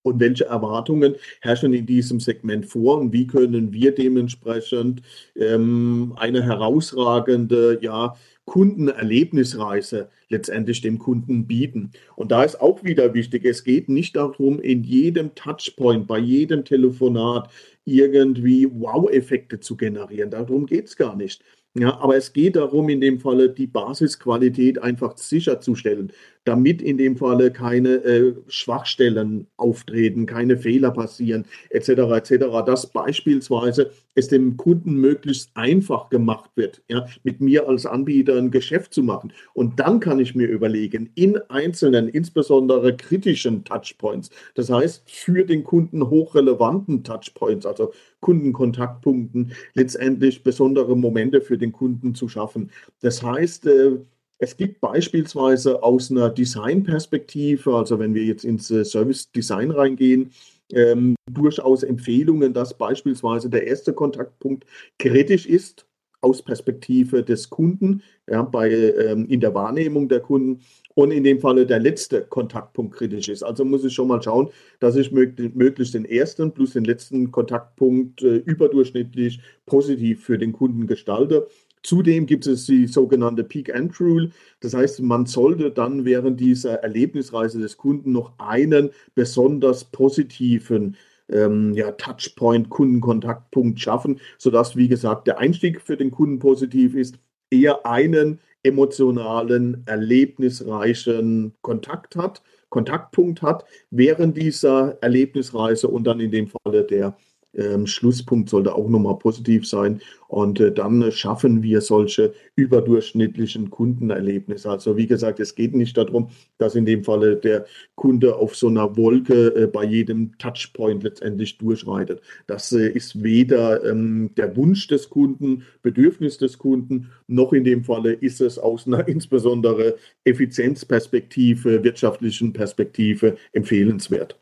und 0.03 0.21
welche 0.21 0.47
Erwartungen 0.47 1.17
herrschen 1.41 1.73
in 1.75 1.85
diesem 1.85 2.21
Segment 2.21 2.67
vor 2.67 2.99
und 2.99 3.13
wie 3.13 3.27
können 3.27 3.73
wir 3.73 3.93
dementsprechend 3.93 5.03
ähm, 5.35 6.15
eine 6.17 6.43
herausragende 6.43 7.79
ja, 7.83 8.15
Kundenerlebnisreise 8.49 10.09
letztendlich 10.31 10.81
dem 10.81 10.99
Kunden 10.99 11.47
bieten. 11.47 11.91
Und 12.17 12.33
da 12.33 12.45
ist 12.45 12.61
auch 12.63 12.83
wieder 12.83 13.13
wichtig, 13.13 13.45
es 13.45 13.63
geht 13.63 13.91
nicht 13.91 14.17
darum, 14.17 14.59
in 14.59 14.85
jedem 14.85 15.35
Touchpoint, 15.35 16.07
bei 16.07 16.19
jedem 16.19 16.65
Telefonat 16.65 17.51
irgendwie 17.85 18.67
Wow-Effekte 18.71 19.61
zu 19.61 19.77
generieren. 19.77 20.31
Darum 20.31 20.65
geht 20.65 20.87
es 20.87 20.97
gar 20.97 21.15
nicht. 21.15 21.45
Ja, 21.75 21.99
aber 22.01 22.17
es 22.17 22.33
geht 22.33 22.57
darum, 22.57 22.89
in 22.89 23.03
dem 23.03 23.21
Falle 23.21 23.51
die 23.51 23.67
Basisqualität 23.67 24.83
einfach 24.83 25.19
sicherzustellen, 25.19 26.11
damit 26.49 26.81
in 26.81 26.97
dem 26.97 27.15
Falle 27.15 27.53
keine 27.53 27.97
äh, 27.97 28.35
Schwachstellen 28.49 29.47
auftreten, 29.59 30.25
keine 30.25 30.57
Fehler 30.57 30.91
passieren, 30.91 31.45
etc. 31.69 31.91
etc. 31.91 32.31
Dass 32.65 32.87
beispielsweise 32.87 33.91
es 34.15 34.29
dem 34.29 34.57
Kunden 34.57 34.95
möglichst 34.95 35.51
einfach 35.55 36.09
gemacht 36.09 36.51
wird, 36.55 36.83
ja, 36.89 37.07
mit 37.23 37.43
mir 37.43 37.69
als 37.69 37.85
Anbieter 37.85 38.37
ein 38.39 38.51
Geschäft 38.51 38.95
zu 38.95 39.03
machen. 39.03 39.35
Und 39.53 39.79
dann 39.79 40.01
kann 40.01 40.21
ich 40.21 40.35
mir 40.35 40.47
überlegen, 40.49 41.11
in 41.15 41.37
einzelnen, 41.51 42.09
insbesondere 42.09 42.97
kritischen 42.97 43.65
Touchpoints, 43.65 44.31
das 44.55 44.71
heißt 44.71 45.03
für 45.07 45.45
den 45.45 45.65
Kunden 45.65 46.09
hochrelevanten 46.09 47.05
Touchpoints, 47.05 47.67
also 47.67 47.93
Kundenkontaktpunkten, 48.21 49.53
letztendlich 49.75 50.43
besondere 50.43 50.97
Momente 50.97 51.43
für 51.43 51.59
den 51.59 51.73
Kunden 51.73 52.15
zu 52.15 52.27
schaffen. 52.29 52.71
Das 53.01 53.23
heißt, 53.23 53.67
äh, 53.67 53.99
es 54.39 54.57
gibt 54.57 54.81
beispielsweise 54.81 55.83
aus 55.83 56.11
einer 56.11 56.31
Designperspektive, 56.31 57.75
also 57.75 57.99
wenn 57.99 58.15
wir 58.15 58.25
jetzt 58.25 58.45
ins 58.45 58.71
äh, 58.71 58.85
Service 58.85 59.31
Design 59.33 59.71
reingehen, 59.71 60.31
ähm, 60.73 61.17
durchaus 61.31 61.83
Empfehlungen, 61.83 62.53
dass 62.53 62.77
beispielsweise 62.77 63.51
der 63.51 63.67
erste 63.67 63.93
Kontaktpunkt 63.93 64.65
kritisch 64.99 65.47
ist 65.47 65.87
aus 66.21 66.43
Perspektive 66.43 67.23
des 67.23 67.49
Kunden, 67.49 68.03
ja, 68.29 68.43
bei, 68.43 68.71
ähm, 68.71 69.27
in 69.29 69.41
der 69.41 69.55
Wahrnehmung 69.55 70.09
der 70.09 70.21
Kunden 70.21 70.63
und 70.95 71.13
in 71.13 71.23
dem 71.23 71.41
Falle 71.41 71.65
der 71.65 71.79
letzte 71.79 72.23
Kontaktpunkt 72.23 72.97
kritisch 72.97 73.29
ist. 73.29 73.45
Also 73.45 73.65
muss 73.65 73.85
ich 73.85 73.95
schon 73.95 74.09
mal 74.09 74.21
schauen, 74.21 74.51
dass 74.81 74.97
ich 74.97 75.13
möglichst 75.13 75.95
den 75.95 76.05
ersten 76.05 76.53
plus 76.53 76.73
den 76.73 76.85
letzten 76.85 77.31
Kontaktpunkt 77.31 78.23
äh, 78.23 78.37
überdurchschnittlich 78.37 79.41
positiv 79.67 80.25
für 80.25 80.39
den 80.39 80.53
Kunden 80.53 80.87
gestalte. 80.87 81.47
Zudem 81.83 82.27
gibt 82.27 82.47
es 82.47 82.67
die 82.67 82.87
sogenannte 82.87 83.45
Peak-End-Rule. 83.45 84.31
Das 84.61 84.75
heißt, 84.75 85.01
man 85.01 85.27
sollte 85.27 85.71
dann 85.71 86.05
während 86.05 86.41
dieser 86.41 86.83
Erlebnisreise 86.83 87.59
des 87.59 87.77
Kunden 87.77 88.13
noch 88.13 88.33
einen 88.39 88.91
besonders 89.15 89.85
positiven 89.85 90.97
ähm, 91.31 91.73
ja, 91.75 91.93
Touchpoint, 91.93 92.71
Kundenkontaktpunkt 92.71 93.81
schaffen, 93.81 94.21
sodass, 94.39 94.77
wie 94.77 94.89
gesagt, 94.89 95.27
der 95.27 95.39
Einstieg 95.39 95.81
für 95.81 95.97
den 95.97 96.11
Kunden 96.11 96.39
positiv 96.39 96.95
ist, 96.95 97.19
eher 97.51 97.87
einen 97.87 98.41
emotionalen, 98.63 99.83
erlebnisreichen 99.87 101.55
Kontakt 101.63 102.17
hat, 102.17 102.43
Kontaktpunkt 102.69 103.41
hat 103.43 103.65
während 103.91 104.37
dieser 104.37 104.99
Erlebnisreise 105.01 105.89
und 105.89 106.05
dann 106.05 106.21
in 106.21 106.31
dem 106.31 106.49
Falle 106.49 106.85
der 106.85 107.17
ähm, 107.55 107.87
Schlusspunkt 107.87 108.49
sollte 108.49 108.75
auch 108.75 108.89
nochmal 108.89 109.19
positiv 109.19 109.67
sein. 109.67 110.01
Und 110.29 110.61
äh, 110.61 110.73
dann 110.73 111.11
schaffen 111.11 111.63
wir 111.63 111.81
solche 111.81 112.35
überdurchschnittlichen 112.55 113.71
Kundenerlebnisse. 113.71 114.71
Also 114.71 114.97
wie 114.97 115.07
gesagt, 115.07 115.41
es 115.41 115.55
geht 115.55 115.75
nicht 115.75 115.97
darum, 115.97 116.29
dass 116.59 116.75
in 116.75 116.85
dem 116.85 117.03
Falle 117.05 117.37
der 117.37 117.65
Kunde 117.95 118.37
auf 118.37 118.55
so 118.55 118.69
einer 118.69 118.97
Wolke 118.97 119.55
äh, 119.57 119.67
bei 119.67 119.85
jedem 119.85 120.37
Touchpoint 120.39 121.03
letztendlich 121.03 121.57
durchreitet. 121.57 122.21
Das 122.47 122.73
äh, 122.73 122.89
ist 122.91 123.23
weder 123.23 123.85
ähm, 123.85 124.31
der 124.37 124.55
Wunsch 124.57 124.87
des 124.89 125.09
Kunden, 125.09 125.63
Bedürfnis 125.83 126.37
des 126.37 126.59
Kunden, 126.59 127.11
noch 127.27 127.53
in 127.55 127.65
dem 127.65 127.85
Falle 127.85 128.13
ist 128.13 128.41
es 128.41 128.59
aus 128.59 128.87
einer 128.87 129.09
insbesondere 129.09 129.97
Effizienzperspektive, 130.25 131.83
wirtschaftlichen 131.83 132.53
Perspektive 132.53 133.37
empfehlenswert. 133.53 134.39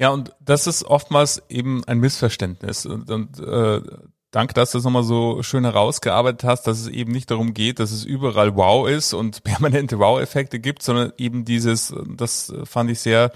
Ja, 0.00 0.08
und 0.08 0.32
das 0.40 0.66
ist 0.66 0.84
oftmals 0.84 1.42
eben 1.50 1.84
ein 1.84 1.98
Missverständnis. 1.98 2.86
Und, 2.86 3.10
und 3.10 3.38
äh, 3.38 3.82
danke, 4.30 4.54
dass 4.54 4.70
du 4.70 4.78
das 4.78 4.84
nochmal 4.84 5.02
so 5.02 5.42
schön 5.42 5.64
herausgearbeitet 5.64 6.42
hast, 6.44 6.66
dass 6.66 6.80
es 6.80 6.88
eben 6.88 7.12
nicht 7.12 7.30
darum 7.30 7.52
geht, 7.52 7.80
dass 7.80 7.92
es 7.92 8.06
überall 8.06 8.56
Wow 8.56 8.88
ist 8.88 9.12
und 9.12 9.44
permanente 9.44 9.98
Wow-Effekte 9.98 10.58
gibt, 10.58 10.82
sondern 10.82 11.12
eben 11.18 11.44
dieses, 11.44 11.94
das 12.16 12.50
fand 12.64 12.90
ich 12.90 13.00
sehr 13.00 13.30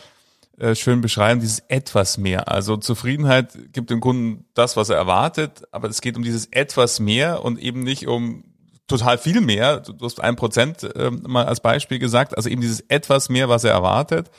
äh, 0.57 0.75
schön 0.75 1.03
beschreiben, 1.03 1.41
dieses 1.41 1.59
etwas 1.69 2.17
mehr. 2.17 2.49
Also 2.51 2.79
Zufriedenheit 2.79 3.73
gibt 3.75 3.91
dem 3.91 4.01
Kunden 4.01 4.47
das, 4.55 4.75
was 4.75 4.89
er 4.89 4.97
erwartet, 4.97 5.65
aber 5.71 5.91
es 5.91 6.01
geht 6.01 6.17
um 6.17 6.23
dieses 6.23 6.47
etwas 6.47 6.99
mehr 6.99 7.45
und 7.45 7.59
eben 7.59 7.83
nicht 7.83 8.07
um 8.07 8.43
total 8.87 9.19
viel 9.19 9.43
mehr. 9.43 9.81
Du 9.81 10.03
hast 10.03 10.19
ein 10.19 10.37
Prozent 10.37 10.83
äh, 10.83 11.11
mal 11.11 11.45
als 11.45 11.61
Beispiel 11.61 11.99
gesagt, 11.99 12.35
also 12.35 12.49
eben 12.49 12.63
dieses 12.63 12.81
etwas 12.89 13.29
mehr, 13.29 13.51
was 13.51 13.65
er 13.65 13.73
erwartet 13.73 14.31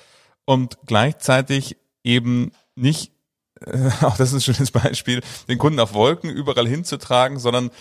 und 0.46 0.80
gleichzeitig 0.88 1.78
eben 2.06 2.52
nicht, 2.76 3.12
äh, 3.62 3.90
auch 4.02 4.18
das 4.18 4.32
ist 4.32 4.48
ein 4.48 4.54
schönes 4.54 4.72
Beispiel, 4.72 5.22
den 5.48 5.58
Kunden 5.58 5.80
auf 5.80 5.94
Wolken 5.94 6.30
überall 6.30 6.68
hinzutragen, 6.68 7.40
sondern 7.40 7.72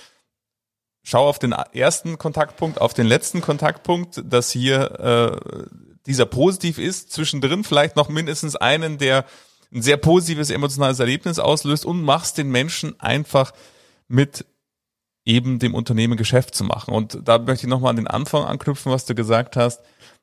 schau 1.02 1.28
auf 1.28 1.38
den 1.38 1.52
ersten 1.52 2.18
Kontaktpunkt, 2.18 2.80
auf 2.80 2.94
den 2.94 3.06
letzten 3.06 3.40
Kontaktpunkt, 3.40 4.22
dass 4.24 4.50
hier 4.50 5.00
äh, 5.00 5.66
dieser 6.06 6.26
positiv 6.26 6.78
ist, 6.78 7.12
zwischendrin 7.12 7.64
vielleicht 7.64 7.96
noch 7.96 8.08
mindestens 8.08 8.56
einen, 8.56 8.98
der 8.98 9.24
ein 9.72 9.82
sehr 9.82 9.96
positives 9.96 10.50
emotionales 10.50 11.00
Erlebnis 11.00 11.38
auslöst 11.38 11.84
und 11.84 12.02
machst 12.02 12.38
den 12.38 12.50
Menschen 12.50 12.98
einfach 13.00 13.52
mit 14.08 14.46
eben 15.24 15.58
dem 15.58 15.74
Unternehmen 15.74 16.16
Geschäft 16.16 16.54
zu 16.54 16.64
machen. 16.64 16.94
Und 16.94 17.18
da 17.24 17.38
möchte 17.38 17.66
ich 17.66 17.70
nochmal 17.70 17.90
an 17.90 17.96
den 17.96 18.06
Anfang 18.06 18.44
anknüpfen, 18.44 18.92
was 18.92 19.06
du 19.06 19.14
gesagt 19.14 19.56
hast, 19.56 19.80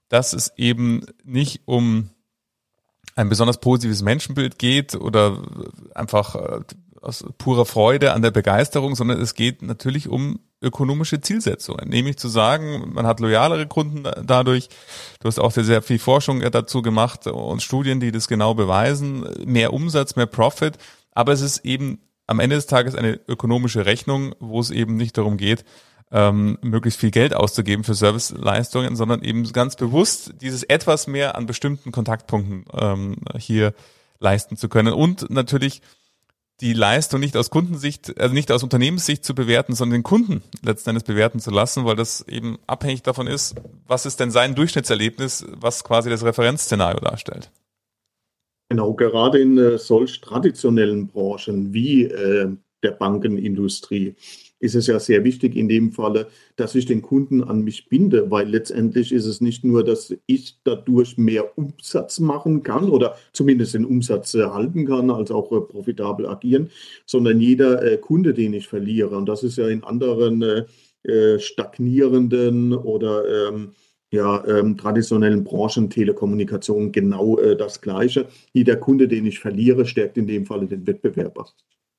dass 0.09 0.33
es 0.33 0.51
eben 0.57 1.05
nicht 1.23 1.61
um 1.65 2.09
ein 3.15 3.29
besonders 3.29 3.59
positives 3.59 4.01
Menschenbild 4.01 4.57
geht 4.57 4.95
oder 4.95 5.43
einfach 5.93 6.35
äh, 6.35 6.59
aus 7.01 7.25
purer 7.37 7.65
Freude 7.65 8.13
an 8.13 8.21
der 8.21 8.31
Begeisterung, 8.31 8.95
sondern 8.95 9.19
es 9.19 9.33
geht 9.33 9.61
natürlich 9.61 10.07
um 10.07 10.39
ökonomische 10.61 11.19
Zielsetzungen, 11.19 11.89
nämlich 11.89 12.17
zu 12.17 12.27
sagen, 12.27 12.91
man 12.93 13.07
hat 13.07 13.19
loyalere 13.19 13.65
Kunden 13.65 14.03
dadurch. 14.23 14.69
Du 15.19 15.27
hast 15.27 15.39
auch 15.39 15.51
sehr, 15.51 15.63
sehr 15.63 15.81
viel 15.81 15.97
Forschung 15.97 16.41
dazu 16.51 16.83
gemacht 16.83 17.25
und 17.25 17.63
Studien, 17.63 17.99
die 17.99 18.11
das 18.11 18.27
genau 18.27 18.53
beweisen. 18.53 19.27
Mehr 19.45 19.73
Umsatz, 19.73 20.15
mehr 20.15 20.27
Profit. 20.27 20.77
Aber 21.11 21.33
es 21.33 21.41
ist 21.41 21.65
eben 21.65 21.99
am 22.27 22.39
Ende 22.39 22.55
des 22.55 22.67
Tages 22.67 22.93
eine 22.95 23.19
ökonomische 23.27 23.85
Rechnung, 23.85 24.35
wo 24.39 24.59
es 24.59 24.69
eben 24.69 24.95
nicht 24.95 25.17
darum 25.17 25.37
geht, 25.37 25.65
ähm, 26.11 26.57
möglichst 26.61 26.99
viel 26.99 27.11
Geld 27.11 27.33
auszugeben 27.33 27.83
für 27.83 27.93
Serviceleistungen, 27.93 28.95
sondern 28.95 29.23
eben 29.23 29.43
ganz 29.53 29.75
bewusst 29.75 30.33
dieses 30.41 30.63
etwas 30.63 31.07
mehr 31.07 31.35
an 31.35 31.45
bestimmten 31.45 31.91
Kontaktpunkten 31.91 32.65
ähm, 32.73 33.15
hier 33.37 33.73
leisten 34.19 34.57
zu 34.57 34.69
können 34.69 34.93
und 34.93 35.29
natürlich 35.29 35.81
die 36.61 36.73
Leistung 36.73 37.19
nicht 37.19 37.35
aus 37.35 37.49
Kundensicht, 37.49 38.19
also 38.19 38.35
nicht 38.35 38.51
aus 38.51 38.61
Unternehmenssicht 38.61 39.25
zu 39.25 39.33
bewerten, 39.33 39.73
sondern 39.73 39.99
den 39.99 40.03
Kunden 40.03 40.43
letzten 40.61 40.91
Endes 40.91 41.03
bewerten 41.03 41.39
zu 41.39 41.49
lassen, 41.49 41.85
weil 41.85 41.95
das 41.95 42.27
eben 42.27 42.59
abhängig 42.67 43.01
davon 43.01 43.25
ist, 43.25 43.55
was 43.87 44.05
ist 44.05 44.19
denn 44.19 44.29
sein 44.29 44.53
Durchschnittserlebnis, 44.53 45.45
was 45.59 45.83
quasi 45.83 46.11
das 46.11 46.23
Referenzszenario 46.23 46.99
darstellt. 46.99 47.49
Genau, 48.69 48.93
gerade 48.93 49.39
in 49.39 49.57
äh, 49.57 49.77
solch 49.79 50.21
traditionellen 50.21 51.07
Branchen 51.07 51.73
wie 51.73 52.03
äh, 52.03 52.49
der 52.83 52.91
Bankenindustrie 52.91 54.15
ist 54.61 54.75
es 54.75 54.87
ja 54.87 54.99
sehr 54.99 55.23
wichtig 55.23 55.55
in 55.55 55.67
dem 55.67 55.91
Falle, 55.91 56.27
dass 56.55 56.75
ich 56.75 56.85
den 56.85 57.01
Kunden 57.01 57.43
an 57.43 57.63
mich 57.63 57.89
binde, 57.89 58.31
weil 58.31 58.47
letztendlich 58.47 59.11
ist 59.11 59.25
es 59.25 59.41
nicht 59.41 59.65
nur, 59.65 59.83
dass 59.83 60.15
ich 60.27 60.57
dadurch 60.63 61.17
mehr 61.17 61.57
Umsatz 61.57 62.19
machen 62.19 62.63
kann 62.63 62.89
oder 62.89 63.17
zumindest 63.33 63.73
den 63.73 63.85
Umsatz 63.85 64.33
äh, 64.35 64.43
halten 64.43 64.85
kann, 64.85 65.09
als 65.09 65.31
auch 65.31 65.51
äh, 65.51 65.61
profitabel 65.61 66.27
agieren, 66.27 66.69
sondern 67.05 67.41
jeder 67.41 67.83
äh, 67.83 67.97
Kunde, 67.97 68.33
den 68.33 68.53
ich 68.53 68.67
verliere. 68.67 69.17
Und 69.17 69.27
das 69.27 69.43
ist 69.43 69.57
ja 69.57 69.67
in 69.67 69.83
anderen 69.83 70.65
stagnierenden 71.39 72.73
oder 72.73 73.49
ähm, 73.49 73.71
ja, 74.11 74.45
ähm, 74.45 74.77
traditionellen 74.77 75.43
Branchen, 75.43 75.89
Telekommunikation 75.89 76.91
genau 76.91 77.39
äh, 77.39 77.55
das 77.55 77.81
Gleiche. 77.81 78.27
Jeder 78.53 78.75
Kunde, 78.75 79.07
den 79.07 79.25
ich 79.25 79.39
verliere, 79.39 79.85
stärkt 79.85 80.17
in 80.17 80.27
dem 80.27 80.45
Falle 80.45 80.67
den 80.67 80.85
Wettbewerber. 80.85 81.47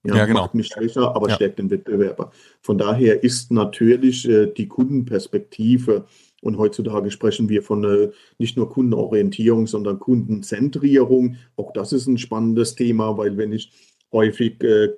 Ja, 0.04 0.16
ja 0.16 0.26
genau. 0.26 0.42
Macht 0.42 0.54
mich 0.54 0.68
schwächer, 0.68 1.14
aber 1.14 1.28
ja. 1.28 1.36
stärkt 1.36 1.58
den 1.58 1.70
Wettbewerber. 1.70 2.32
Von 2.60 2.78
daher 2.78 3.22
ist 3.22 3.52
natürlich 3.52 4.28
äh, 4.28 4.46
die 4.46 4.66
Kundenperspektive 4.66 6.06
und 6.42 6.58
heutzutage 6.58 7.10
sprechen 7.10 7.48
wir 7.48 7.62
von 7.62 7.84
äh, 7.84 8.10
nicht 8.38 8.56
nur 8.56 8.68
Kundenorientierung, 8.68 9.68
sondern 9.68 10.00
Kundenzentrierung. 10.00 11.36
Auch 11.56 11.72
das 11.72 11.92
ist 11.92 12.08
ein 12.08 12.18
spannendes 12.18 12.74
Thema, 12.74 13.16
weil 13.16 13.36
wenn 13.36 13.52
ich 13.52 13.72
häufig 14.12 14.62
äh, 14.64 14.88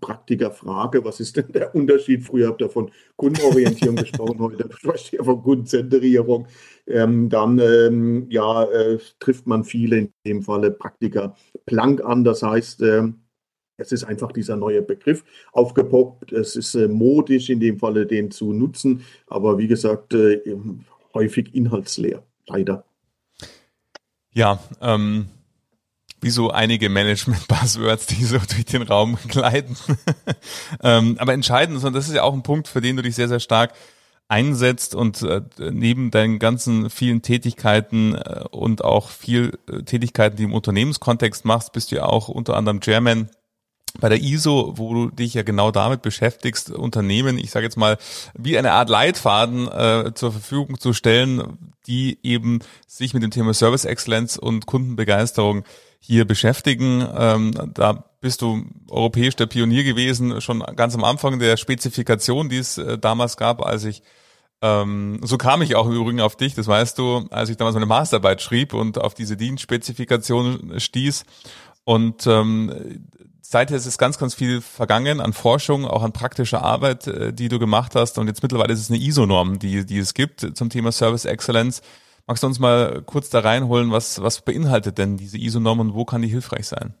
Praktiker 0.00 0.50
frage, 0.50 1.04
was 1.04 1.20
ist 1.20 1.36
denn 1.36 1.52
der 1.52 1.74
Unterschied? 1.74 2.24
Früher 2.24 2.48
habt 2.48 2.62
ihr 2.62 2.70
von 2.70 2.90
Kundenorientierung 3.16 3.96
gesprochen, 3.96 4.38
heute 4.38 4.68
spreche 4.74 5.16
ich 5.16 5.22
von 5.22 5.42
Kundenzentrierung. 5.42 6.46
Ähm, 6.86 7.28
dann 7.28 7.58
ähm, 7.58 8.26
ja, 8.30 8.64
äh, 8.64 8.98
trifft 9.18 9.46
man 9.46 9.64
viele, 9.64 9.98
in 9.98 10.12
dem 10.26 10.42
Falle 10.42 10.70
Praktiker, 10.70 11.36
blank 11.66 12.02
an. 12.02 12.24
Das 12.24 12.42
heißt, 12.42 12.80
äh, 12.82 13.08
es 13.82 13.92
ist 13.92 14.04
einfach 14.04 14.32
dieser 14.32 14.56
neue 14.56 14.80
Begriff 14.80 15.24
aufgepoppt. 15.52 16.32
Es 16.32 16.56
ist 16.56 16.74
äh, 16.74 16.88
modisch 16.88 17.50
in 17.50 17.60
dem 17.60 17.78
Falle, 17.78 18.06
den 18.06 18.30
zu 18.30 18.52
nutzen, 18.52 19.04
aber 19.26 19.58
wie 19.58 19.66
gesagt, 19.66 20.14
äh, 20.14 20.40
häufig 21.14 21.54
inhaltsleer, 21.54 22.22
leider. 22.46 22.84
Ja, 24.32 24.60
ähm, 24.80 25.26
wie 26.20 26.30
so 26.30 26.50
einige 26.50 26.88
Management-Buzzwords, 26.88 28.06
die 28.06 28.24
so 28.24 28.38
durch 28.50 28.64
den 28.64 28.82
Raum 28.82 29.18
gleiten. 29.28 29.76
ähm, 30.82 31.16
aber 31.18 31.34
entscheidend, 31.34 31.84
und 31.84 31.92
das 31.92 32.08
ist 32.08 32.14
ja 32.14 32.22
auch 32.22 32.32
ein 32.32 32.42
Punkt, 32.42 32.68
für 32.68 32.80
den 32.80 32.96
du 32.96 33.02
dich 33.02 33.16
sehr, 33.16 33.28
sehr 33.28 33.40
stark 33.40 33.74
einsetzt 34.28 34.94
und 34.94 35.20
äh, 35.22 35.42
neben 35.58 36.10
deinen 36.10 36.38
ganzen 36.38 36.88
vielen 36.88 37.20
Tätigkeiten 37.20 38.14
äh, 38.14 38.44
und 38.50 38.82
auch 38.82 39.10
viel 39.10 39.58
äh, 39.70 39.82
Tätigkeiten, 39.82 40.36
die 40.36 40.44
im 40.44 40.54
Unternehmenskontext 40.54 41.44
machst, 41.44 41.72
bist 41.72 41.92
du 41.92 41.96
ja 41.96 42.04
auch 42.04 42.28
unter 42.28 42.56
anderem 42.56 42.80
Chairman 42.80 43.28
bei 44.00 44.08
der 44.08 44.20
ISO, 44.20 44.74
wo 44.76 44.94
du 44.94 45.10
dich 45.10 45.34
ja 45.34 45.42
genau 45.42 45.70
damit 45.70 46.02
beschäftigst, 46.02 46.70
Unternehmen, 46.70 47.38
ich 47.38 47.50
sage 47.50 47.66
jetzt 47.66 47.76
mal, 47.76 47.98
wie 48.34 48.56
eine 48.56 48.72
Art 48.72 48.88
Leitfaden 48.88 49.68
äh, 49.68 50.12
zur 50.14 50.32
Verfügung 50.32 50.78
zu 50.78 50.92
stellen, 50.92 51.74
die 51.86 52.18
eben 52.22 52.60
sich 52.86 53.12
mit 53.14 53.22
dem 53.22 53.30
Thema 53.30 53.54
Service 53.54 53.84
Excellence 53.84 54.38
und 54.38 54.66
Kundenbegeisterung 54.66 55.64
hier 55.98 56.24
beschäftigen. 56.24 57.06
Ähm, 57.16 57.70
da 57.74 58.04
bist 58.20 58.42
du 58.42 58.64
europäisch 58.88 59.36
der 59.36 59.46
Pionier 59.46 59.84
gewesen, 59.84 60.40
schon 60.40 60.60
ganz 60.60 60.94
am 60.94 61.04
Anfang 61.04 61.38
der 61.38 61.56
Spezifikation, 61.56 62.48
die 62.48 62.58
es 62.58 62.78
äh, 62.78 62.98
damals 62.98 63.36
gab, 63.36 63.64
als 63.64 63.84
ich 63.84 64.02
ähm, 64.62 65.18
so 65.22 65.38
kam 65.38 65.60
ich 65.60 65.74
auch 65.74 65.86
im 65.86 65.92
Übrigen 65.92 66.20
auf 66.20 66.36
dich, 66.36 66.54
das 66.54 66.68
weißt 66.68 66.96
du, 66.96 67.26
als 67.30 67.50
ich 67.50 67.56
damals 67.56 67.74
meine 67.74 67.86
Masterarbeit 67.86 68.40
schrieb 68.40 68.74
und 68.74 68.96
auf 68.96 69.12
diese 69.12 69.36
Dienstspezifikation 69.36 70.74
stieß. 70.78 71.24
Und 71.82 72.28
ähm, 72.28 73.02
seither 73.52 73.76
ist 73.76 73.86
es 73.86 73.98
ganz, 73.98 74.18
ganz 74.18 74.34
viel 74.34 74.60
vergangen 74.62 75.20
an 75.20 75.34
Forschung, 75.34 75.84
auch 75.84 76.02
an 76.02 76.12
praktischer 76.12 76.64
Arbeit, 76.64 77.06
äh, 77.06 77.32
die 77.32 77.48
du 77.48 77.60
gemacht 77.60 77.94
hast. 77.94 78.18
Und 78.18 78.26
jetzt 78.26 78.42
mittlerweile 78.42 78.72
ist 78.72 78.80
es 78.80 78.90
eine 78.90 78.98
ISO-Norm, 78.98 79.58
die, 79.58 79.84
die 79.84 79.98
es 79.98 80.14
gibt 80.14 80.56
zum 80.56 80.70
Thema 80.70 80.90
Service 80.90 81.26
Excellence. 81.26 81.82
Magst 82.26 82.42
du 82.42 82.46
uns 82.46 82.58
mal 82.58 83.02
kurz 83.04 83.28
da 83.30 83.40
reinholen, 83.40 83.92
was, 83.92 84.22
was 84.22 84.40
beinhaltet 84.40 84.96
denn 84.98 85.18
diese 85.18 85.38
ISO-Norm 85.38 85.80
und 85.80 85.94
wo 85.94 86.04
kann 86.04 86.22
die 86.22 86.28
hilfreich 86.28 86.66
sein? 86.66 86.94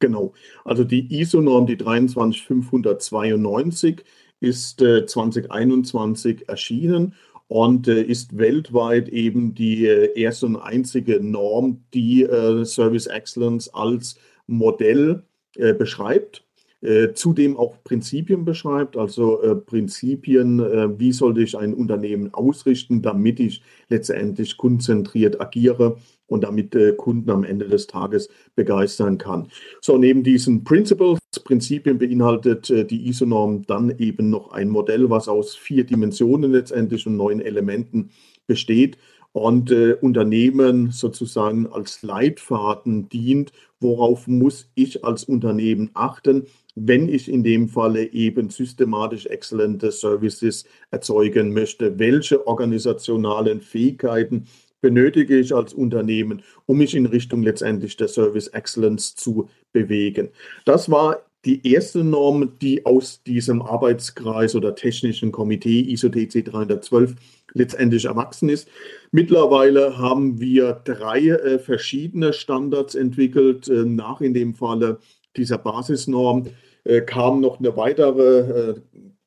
Genau. 0.00 0.32
Also 0.64 0.84
die 0.84 1.20
ISO-Norm, 1.20 1.66
die 1.66 1.76
23592, 1.76 4.04
ist 4.40 4.82
äh, 4.82 5.06
2021 5.06 6.48
erschienen 6.48 7.14
und 7.46 7.86
äh, 7.86 8.02
ist 8.02 8.38
weltweit 8.38 9.08
eben 9.08 9.54
die 9.54 9.86
äh, 9.86 10.20
erste 10.20 10.46
und 10.46 10.56
einzige 10.56 11.20
Norm, 11.20 11.84
die 11.94 12.24
äh, 12.24 12.64
Service 12.64 13.06
Excellence 13.06 13.72
als 13.72 14.16
Modell 14.48 15.22
äh, 15.56 15.74
beschreibt, 15.74 16.44
äh, 16.80 17.12
zudem 17.12 17.56
auch 17.56 17.82
Prinzipien 17.84 18.44
beschreibt, 18.44 18.96
also 18.96 19.40
äh, 19.42 19.54
Prinzipien, 19.54 20.58
wie 20.98 21.12
sollte 21.12 21.42
ich 21.42 21.56
ein 21.56 21.74
Unternehmen 21.74 22.34
ausrichten, 22.34 23.02
damit 23.02 23.38
ich 23.38 23.62
letztendlich 23.88 24.56
konzentriert 24.56 25.40
agiere 25.40 25.98
und 26.26 26.44
damit 26.44 26.76
Kunden 26.98 27.30
am 27.30 27.42
Ende 27.42 27.68
des 27.68 27.86
Tages 27.86 28.28
begeistern 28.54 29.16
kann. 29.16 29.48
So, 29.80 29.96
neben 29.96 30.22
diesen 30.22 30.62
Principles, 30.62 31.18
Prinzipien 31.42 31.98
beinhaltet 31.98 32.68
die 32.68 33.08
ISO-Norm 33.08 33.64
dann 33.66 33.90
eben 33.98 34.28
noch 34.28 34.52
ein 34.52 34.68
Modell, 34.68 35.08
was 35.08 35.26
aus 35.28 35.56
vier 35.56 35.84
Dimensionen 35.84 36.52
letztendlich 36.52 37.06
und 37.06 37.16
neun 37.16 37.40
Elementen 37.40 38.10
besteht 38.46 38.98
und 39.38 39.70
äh, 39.70 39.94
Unternehmen 39.94 40.90
sozusagen 40.90 41.66
als 41.66 42.02
Leitfaden 42.02 43.08
dient, 43.08 43.52
worauf 43.80 44.26
muss 44.26 44.70
ich 44.74 45.04
als 45.04 45.24
Unternehmen 45.24 45.90
achten, 45.94 46.46
wenn 46.74 47.08
ich 47.08 47.28
in 47.30 47.42
dem 47.42 47.68
Falle 47.68 48.12
eben 48.12 48.50
systematisch 48.50 49.26
exzellente 49.26 49.90
Services 49.90 50.64
erzeugen 50.90 51.52
möchte. 51.52 51.98
Welche 51.98 52.46
organisationalen 52.46 53.60
Fähigkeiten 53.60 54.46
benötige 54.80 55.38
ich 55.38 55.54
als 55.54 55.74
Unternehmen, 55.74 56.42
um 56.66 56.78
mich 56.78 56.94
in 56.94 57.06
Richtung 57.06 57.42
letztendlich 57.42 57.96
der 57.96 58.08
Service 58.08 58.48
Excellence 58.48 59.14
zu 59.14 59.48
bewegen. 59.72 60.28
Das 60.64 60.90
war 60.90 61.27
die 61.44 61.66
erste 61.72 62.02
Norm, 62.02 62.58
die 62.60 62.84
aus 62.84 63.22
diesem 63.22 63.62
Arbeitskreis 63.62 64.54
oder 64.54 64.74
technischen 64.74 65.30
Komitee 65.30 65.80
ISO 65.80 66.08
TC 66.08 66.44
312 66.44 67.14
letztendlich 67.54 68.06
erwachsen 68.06 68.48
ist. 68.48 68.68
Mittlerweile 69.12 69.98
haben 69.98 70.40
wir 70.40 70.80
drei 70.84 71.28
äh, 71.28 71.58
verschiedene 71.58 72.32
Standards 72.32 72.94
entwickelt. 72.94 73.68
Äh, 73.68 73.84
nach 73.84 74.20
in 74.20 74.34
dem 74.34 74.54
Falle 74.54 74.98
dieser 75.36 75.58
Basisnorm 75.58 76.46
äh, 76.84 77.00
kam 77.02 77.40
noch 77.40 77.60
eine 77.60 77.76
weitere 77.76 78.72
äh, 78.72 78.80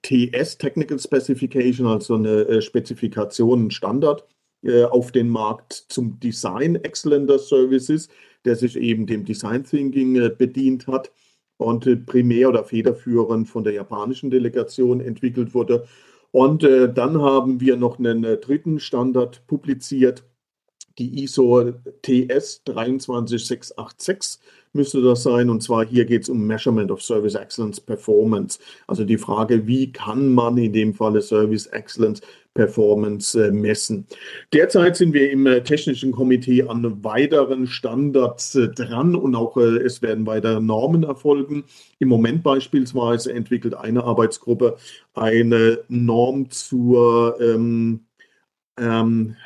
TS, 0.03 0.57
Technical 0.57 0.99
Specification, 0.99 1.87
also 1.87 2.15
eine 2.15 2.41
äh, 2.41 2.61
Spezifikation, 2.61 3.67
ein 3.67 3.71
Standard 3.71 4.25
äh, 4.63 4.83
auf 4.83 5.11
den 5.11 5.29
Markt 5.29 5.85
zum 5.89 6.19
Design 6.19 6.75
exzellenter 6.75 7.39
Services, 7.39 8.09
der 8.43 8.55
sich 8.55 8.75
eben 8.75 9.07
dem 9.07 9.23
Design 9.23 9.63
Thinking 9.63 10.31
bedient 10.37 10.87
hat 10.87 11.11
und 11.61 12.05
primär 12.05 12.49
oder 12.49 12.63
federführend 12.63 13.47
von 13.47 13.63
der 13.63 13.73
japanischen 13.73 14.29
Delegation 14.29 14.99
entwickelt 14.99 15.53
wurde. 15.53 15.85
Und 16.31 16.63
äh, 16.63 16.91
dann 16.91 17.21
haben 17.21 17.59
wir 17.59 17.75
noch 17.77 17.99
einen 17.99 18.23
äh, 18.23 18.37
dritten 18.37 18.79
Standard 18.79 19.45
publiziert, 19.47 20.23
die 21.01 21.23
ISO 21.23 21.73
TS 22.03 22.63
23686 22.65 24.39
müsste 24.73 25.01
das 25.01 25.23
sein. 25.23 25.49
Und 25.49 25.61
zwar 25.63 25.85
hier 25.85 26.05
geht 26.05 26.23
es 26.23 26.29
um 26.29 26.45
Measurement 26.45 26.91
of 26.91 27.01
Service 27.01 27.35
Excellence 27.35 27.79
Performance. 27.79 28.59
Also 28.87 29.03
die 29.03 29.17
Frage, 29.17 29.65
wie 29.67 29.91
kann 29.91 30.33
man 30.33 30.57
in 30.57 30.73
dem 30.73 30.93
Falle 30.93 31.21
Service 31.21 31.65
Excellence 31.67 32.21
Performance 32.53 33.47
äh, 33.47 33.49
messen. 33.49 34.05
Derzeit 34.51 34.97
sind 34.97 35.13
wir 35.13 35.31
im 35.31 35.47
äh, 35.47 35.63
technischen 35.63 36.11
Komitee 36.11 36.63
an 36.63 37.01
weiteren 37.01 37.65
Standards 37.65 38.55
äh, 38.55 38.67
dran 38.67 39.15
und 39.15 39.35
auch 39.35 39.55
es 39.55 40.01
werden 40.01 40.25
weitere 40.25 40.59
Normen 40.59 41.03
erfolgen. 41.03 41.63
Im 41.99 42.09
Moment 42.09 42.43
beispielsweise 42.43 43.31
entwickelt 43.31 43.73
eine 43.73 44.03
Arbeitsgruppe 44.03 44.75
eine 45.13 45.79
Norm 45.87 46.49
zur 46.49 47.39
ähm, 47.39 48.01
ähm, 48.77 49.37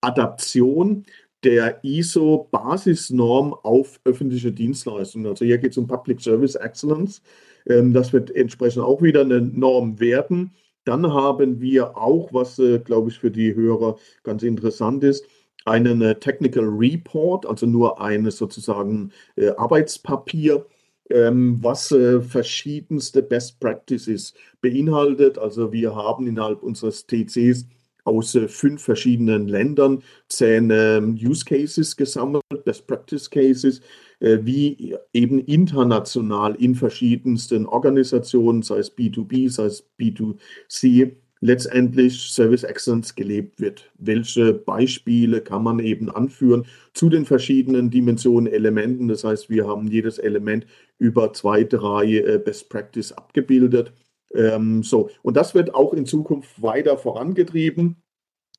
Adaption 0.00 1.04
der 1.44 1.78
ISO-Basisnorm 1.84 3.54
auf 3.62 4.00
öffentliche 4.04 4.52
Dienstleistungen. 4.52 5.26
Also 5.26 5.44
hier 5.44 5.58
geht 5.58 5.72
es 5.72 5.78
um 5.78 5.86
Public 5.86 6.20
Service 6.20 6.54
Excellence. 6.56 7.22
Ähm, 7.68 7.92
das 7.92 8.12
wird 8.12 8.34
entsprechend 8.34 8.82
auch 8.82 9.02
wieder 9.02 9.20
eine 9.20 9.40
Norm 9.40 10.00
werden. 10.00 10.52
Dann 10.84 11.12
haben 11.12 11.60
wir 11.60 11.96
auch, 11.96 12.32
was, 12.32 12.58
äh, 12.58 12.78
glaube 12.78 13.10
ich, 13.10 13.18
für 13.18 13.30
die 13.30 13.54
Hörer 13.54 13.96
ganz 14.22 14.42
interessant 14.42 15.04
ist, 15.04 15.26
einen 15.64 16.00
äh, 16.00 16.14
Technical 16.18 16.64
Report, 16.64 17.44
also 17.44 17.66
nur 17.66 18.00
ein 18.00 18.30
sozusagen 18.30 19.12
äh, 19.36 19.50
Arbeitspapier, 19.50 20.64
ähm, 21.10 21.58
was 21.62 21.94
verschiedenste 22.28 23.22
Best 23.22 23.60
Practices 23.60 24.34
beinhaltet. 24.60 25.38
Also 25.38 25.72
wir 25.72 25.94
haben 25.94 26.26
innerhalb 26.26 26.64
unseres 26.64 27.06
TCs 27.06 27.66
aus 28.06 28.38
fünf 28.48 28.82
verschiedenen 28.82 29.48
Ländern 29.48 30.02
zehn 30.28 30.70
ähm, 30.70 31.14
Use 31.14 31.44
Cases 31.44 31.96
gesammelt, 31.96 32.42
Best 32.64 32.86
Practice 32.86 33.28
Cases, 33.28 33.80
äh, 34.20 34.38
wie 34.42 34.96
eben 35.12 35.40
international 35.40 36.54
in 36.54 36.74
verschiedensten 36.74 37.66
Organisationen, 37.66 38.62
sei 38.62 38.78
es 38.78 38.96
B2B, 38.96 39.50
sei 39.50 39.64
es 39.66 39.84
B2C, 39.98 41.16
letztendlich 41.40 42.30
Service 42.30 42.64
Excellence 42.64 43.14
gelebt 43.14 43.60
wird. 43.60 43.90
Welche 43.98 44.54
Beispiele 44.54 45.40
kann 45.40 45.62
man 45.62 45.78
eben 45.78 46.10
anführen 46.10 46.66
zu 46.94 47.08
den 47.08 47.24
verschiedenen 47.24 47.90
Dimensionen, 47.90 48.50
Elementen? 48.50 49.08
Das 49.08 49.24
heißt, 49.24 49.50
wir 49.50 49.66
haben 49.66 49.88
jedes 49.88 50.18
Element 50.18 50.66
über 50.98 51.32
zwei, 51.32 51.64
drei 51.64 52.06
äh, 52.06 52.38
Best 52.38 52.70
Practice 52.70 53.12
abgebildet. 53.12 53.92
Ähm, 54.34 54.82
so, 54.82 55.10
und 55.22 55.36
das 55.36 55.54
wird 55.54 55.74
auch 55.74 55.92
in 55.92 56.06
Zukunft 56.06 56.62
weiter 56.62 56.98
vorangetrieben 56.98 58.02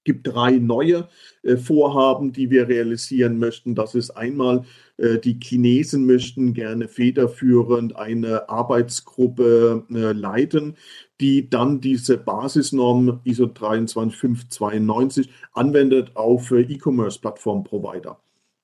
gibt 0.08 0.26
drei 0.26 0.52
neue 0.52 1.10
äh, 1.44 1.58
Vorhaben, 1.58 2.32
die 2.32 2.50
wir 2.50 2.70
realisieren 2.70 3.38
möchten. 3.40 3.76
Das 3.76 3.94
ist 3.94 4.12
einmal, 4.12 4.64
äh, 4.96 5.20
die 5.20 5.38
Chinesen 5.40 6.06
möchten 6.06 6.54
gerne 6.54 6.88
federführend 6.88 7.98
eine 7.98 8.48
Arbeitsgruppe 8.48 9.86
äh, 9.92 10.14
leiten, 10.14 10.78
die 11.20 11.50
dann 11.50 11.82
diese 11.82 12.18
Basisnorm 12.18 13.20
ISO 13.26 13.48
23592 13.48 15.30
anwendet 15.52 16.16
auf 16.16 16.52
äh, 16.52 16.62
E-Commerce-Plattform-Provider. 16.62 18.18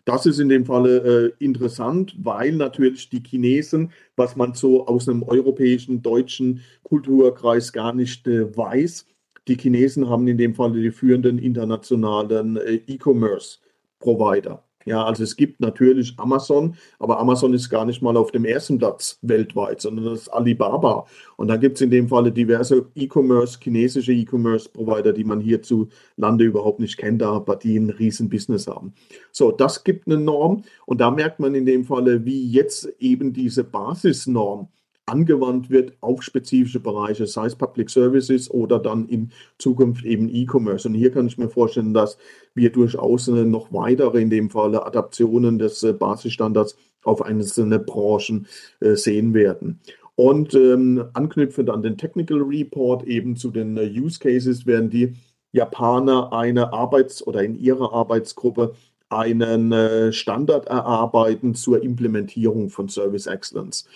Das 0.06 0.26
ist 0.26 0.40
in 0.40 0.50
dem 0.50 0.66
Falle 0.66 1.34
äh, 1.40 1.44
interessant, 1.44 2.14
weil 2.20 2.52
natürlich 2.52 3.10
die 3.10 3.24
Chinesen, 3.26 3.92
was 4.18 4.36
man 4.36 4.54
so 4.54 4.86
aus 4.86 5.08
einem 5.08 5.24
europäischen, 5.24 6.02
deutschen 6.02 6.62
Kulturkreis 6.84 7.72
gar 7.72 7.94
nicht 7.94 8.28
äh, 8.28 8.56
weiß, 8.56 9.06
die 9.48 9.58
Chinesen 9.58 10.10
haben 10.10 10.28
in 10.28 10.38
dem 10.38 10.56
Fall 10.56 10.74
die 10.74 10.92
führenden 10.92 11.38
internationalen 11.38 12.58
äh, 12.58 12.82
E-Commerce-Provider. 12.88 14.64
Ja, 14.86 15.04
also 15.06 15.24
es 15.24 15.36
gibt 15.36 15.60
natürlich 15.62 16.14
Amazon, 16.18 16.76
aber 17.00 17.20
Amazon 17.20 17.54
ist 17.54 17.70
gar 17.70 17.86
nicht 17.86 18.02
mal 18.02 18.18
auf 18.18 18.32
dem 18.32 18.46
ersten 18.46 18.78
Platz 18.78 19.18
weltweit, 19.22 19.82
sondern 19.82 20.06
das 20.06 20.22
ist 20.22 20.30
Alibaba. 20.30 21.06
Und 21.38 21.48
da 21.48 21.58
gibt 21.58 21.76
es 21.78 21.82
in 21.82 21.90
dem 21.90 22.08
Falle 22.08 22.32
diverse 22.32 22.86
E-Commerce, 22.96 23.60
chinesische 23.62 24.14
E-Commerce-Provider, 24.14 25.14
die 25.14 25.24
man 25.24 25.40
hierzulande 25.40 26.44
überhaupt 26.44 26.80
nicht 26.80 26.98
kennt, 26.98 27.24
aber 27.24 27.56
die 27.56 27.78
ein 27.78 27.90
riesen 27.90 28.30
Business 28.30 28.68
haben. 28.68 28.94
So, 29.32 29.52
das 29.52 29.84
gibt 29.84 30.08
eine 30.08 30.18
Norm 30.18 30.64
und 30.86 31.02
da 31.02 31.12
merkt 31.12 31.40
man 31.40 31.56
in 31.56 31.66
dem 31.66 31.86
Falle, 31.86 32.26
wie 32.26 32.50
jetzt 32.50 32.90
eben 33.00 33.34
diese 33.34 33.64
Basisnorm 33.64 34.70
angewandt 35.06 35.70
wird 35.70 35.94
auf 36.02 36.22
spezifische 36.22 36.80
Bereiche, 36.80 37.28
sei 37.28 37.48
es 37.48 37.56
Public 37.56 37.90
Services 37.90 38.50
oder 38.50 38.80
dann 38.80 39.08
in 39.08 39.32
Zukunft 39.58 40.06
eben 40.06 40.30
E-Commerce. 40.30 40.88
Und 40.88 40.94
hier 40.94 41.12
kann 41.12 41.28
ich 41.28 41.38
mir 41.38 41.50
vorstellen, 41.50 41.94
dass 41.94 42.18
wir 42.56 42.72
durchaus 42.72 43.28
noch 43.28 43.72
weitere, 43.74 44.22
in 44.22 44.30
dem 44.30 44.50
Falle 44.50 44.86
Adaptionen 44.86 45.60
des 45.60 45.84
äh, 45.84 45.94
Basisstandards 45.94 46.78
auf 47.04 47.22
einzelne 47.22 47.80
Branchen 47.80 48.48
äh, 48.80 48.96
sehen 48.96 49.34
werden. 49.34 49.82
Und 50.16 50.54
ähm, 50.54 51.04
anknüpfend 51.14 51.70
an 51.70 51.82
den 51.82 51.98
Technical 51.98 52.42
Report 52.42 53.04
eben 53.04 53.36
zu 53.36 53.52
den 53.52 53.76
äh, 53.78 53.90
Use 53.90 54.20
Cases 54.20 54.66
werden 54.66 54.90
die 54.90 55.16
Japaner 55.52 56.32
eine 56.32 56.72
Arbeits- 56.72 57.26
oder 57.26 57.44
in 57.44 57.60
ihrer 57.60 57.94
Arbeitsgruppe 57.94 58.74
einen 59.10 60.12
Standard 60.12 60.66
erarbeiten 60.66 61.54
zur 61.54 61.84
Implementierung 61.84 62.72
von 62.72 62.90
Service 62.90 63.28
Excellence. 63.28 63.88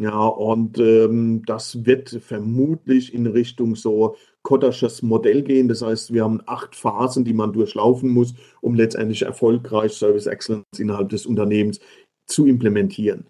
Ja, 0.00 0.26
und 0.28 0.78
ähm, 0.78 1.42
das 1.44 1.84
wird 1.84 2.08
vermutlich 2.08 3.12
in 3.12 3.26
Richtung 3.26 3.76
so 3.76 4.16
Kottersches 4.42 5.02
Modell 5.02 5.42
gehen. 5.42 5.68
Das 5.68 5.82
heißt, 5.82 6.14
wir 6.14 6.24
haben 6.24 6.40
acht 6.46 6.74
Phasen, 6.74 7.22
die 7.22 7.34
man 7.34 7.52
durchlaufen 7.52 8.08
muss, 8.08 8.32
um 8.62 8.74
letztendlich 8.74 9.20
erfolgreich 9.20 9.92
Service 9.92 10.24
Excellence 10.24 10.64
innerhalb 10.78 11.10
des 11.10 11.26
Unternehmens 11.26 11.80
zu 12.26 12.46
implementieren. 12.46 13.26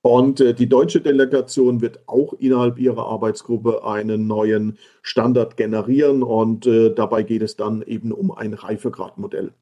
Und 0.00 0.40
äh, 0.40 0.54
die 0.54 0.66
deutsche 0.66 1.02
Delegation 1.02 1.82
wird 1.82 2.00
auch 2.06 2.32
innerhalb 2.32 2.78
ihrer 2.78 3.06
Arbeitsgruppe 3.06 3.84
einen 3.84 4.26
neuen 4.26 4.78
Standard 5.02 5.58
generieren 5.58 6.22
und 6.22 6.66
äh, 6.66 6.94
dabei 6.94 7.22
geht 7.22 7.42
es 7.42 7.56
dann 7.56 7.82
eben 7.82 8.12
um 8.12 8.30
ein 8.30 8.54
Reifegradmodell. 8.54 9.52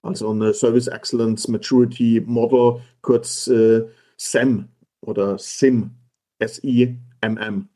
Also 0.00 0.32
ein 0.32 0.54
Service 0.54 0.86
Excellence 0.86 1.46
Maturity 1.48 2.22
Model, 2.24 2.80
kurz 3.02 3.48
äh, 3.48 3.84
SEM 4.16 4.68
oder 5.02 5.36
SIM 5.36 5.90
S-I-M-M. 6.38 7.68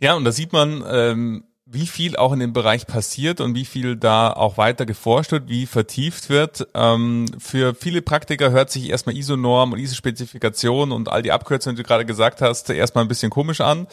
Ja, 0.00 0.14
und 0.14 0.24
da 0.24 0.32
sieht 0.32 0.52
man, 0.52 0.82
ähm, 0.88 1.44
wie 1.72 1.86
viel 1.86 2.16
auch 2.16 2.32
in 2.32 2.40
dem 2.40 2.52
Bereich 2.52 2.86
passiert 2.86 3.40
und 3.40 3.54
wie 3.54 3.64
viel 3.64 3.96
da 3.96 4.32
auch 4.32 4.56
weiter 4.56 4.86
geforscht 4.86 5.30
wird, 5.30 5.48
wie 5.48 5.66
vertieft 5.66 6.28
wird. 6.28 6.66
Ähm, 6.74 7.26
für 7.38 7.74
viele 7.74 8.02
Praktiker 8.02 8.50
hört 8.50 8.70
sich 8.70 8.90
erstmal 8.90 9.16
ISO-Norm 9.16 9.72
und 9.72 9.78
ISO-Spezifikation 9.78 10.90
und 10.90 11.08
all 11.08 11.22
die 11.22 11.30
Abkürzungen, 11.30 11.76
die 11.76 11.82
du 11.82 11.86
gerade 11.86 12.06
gesagt 12.06 12.40
hast, 12.40 12.70
erstmal 12.70 13.04
ein 13.04 13.08
bisschen 13.08 13.30
komisch 13.30 13.60
an. 13.60 13.86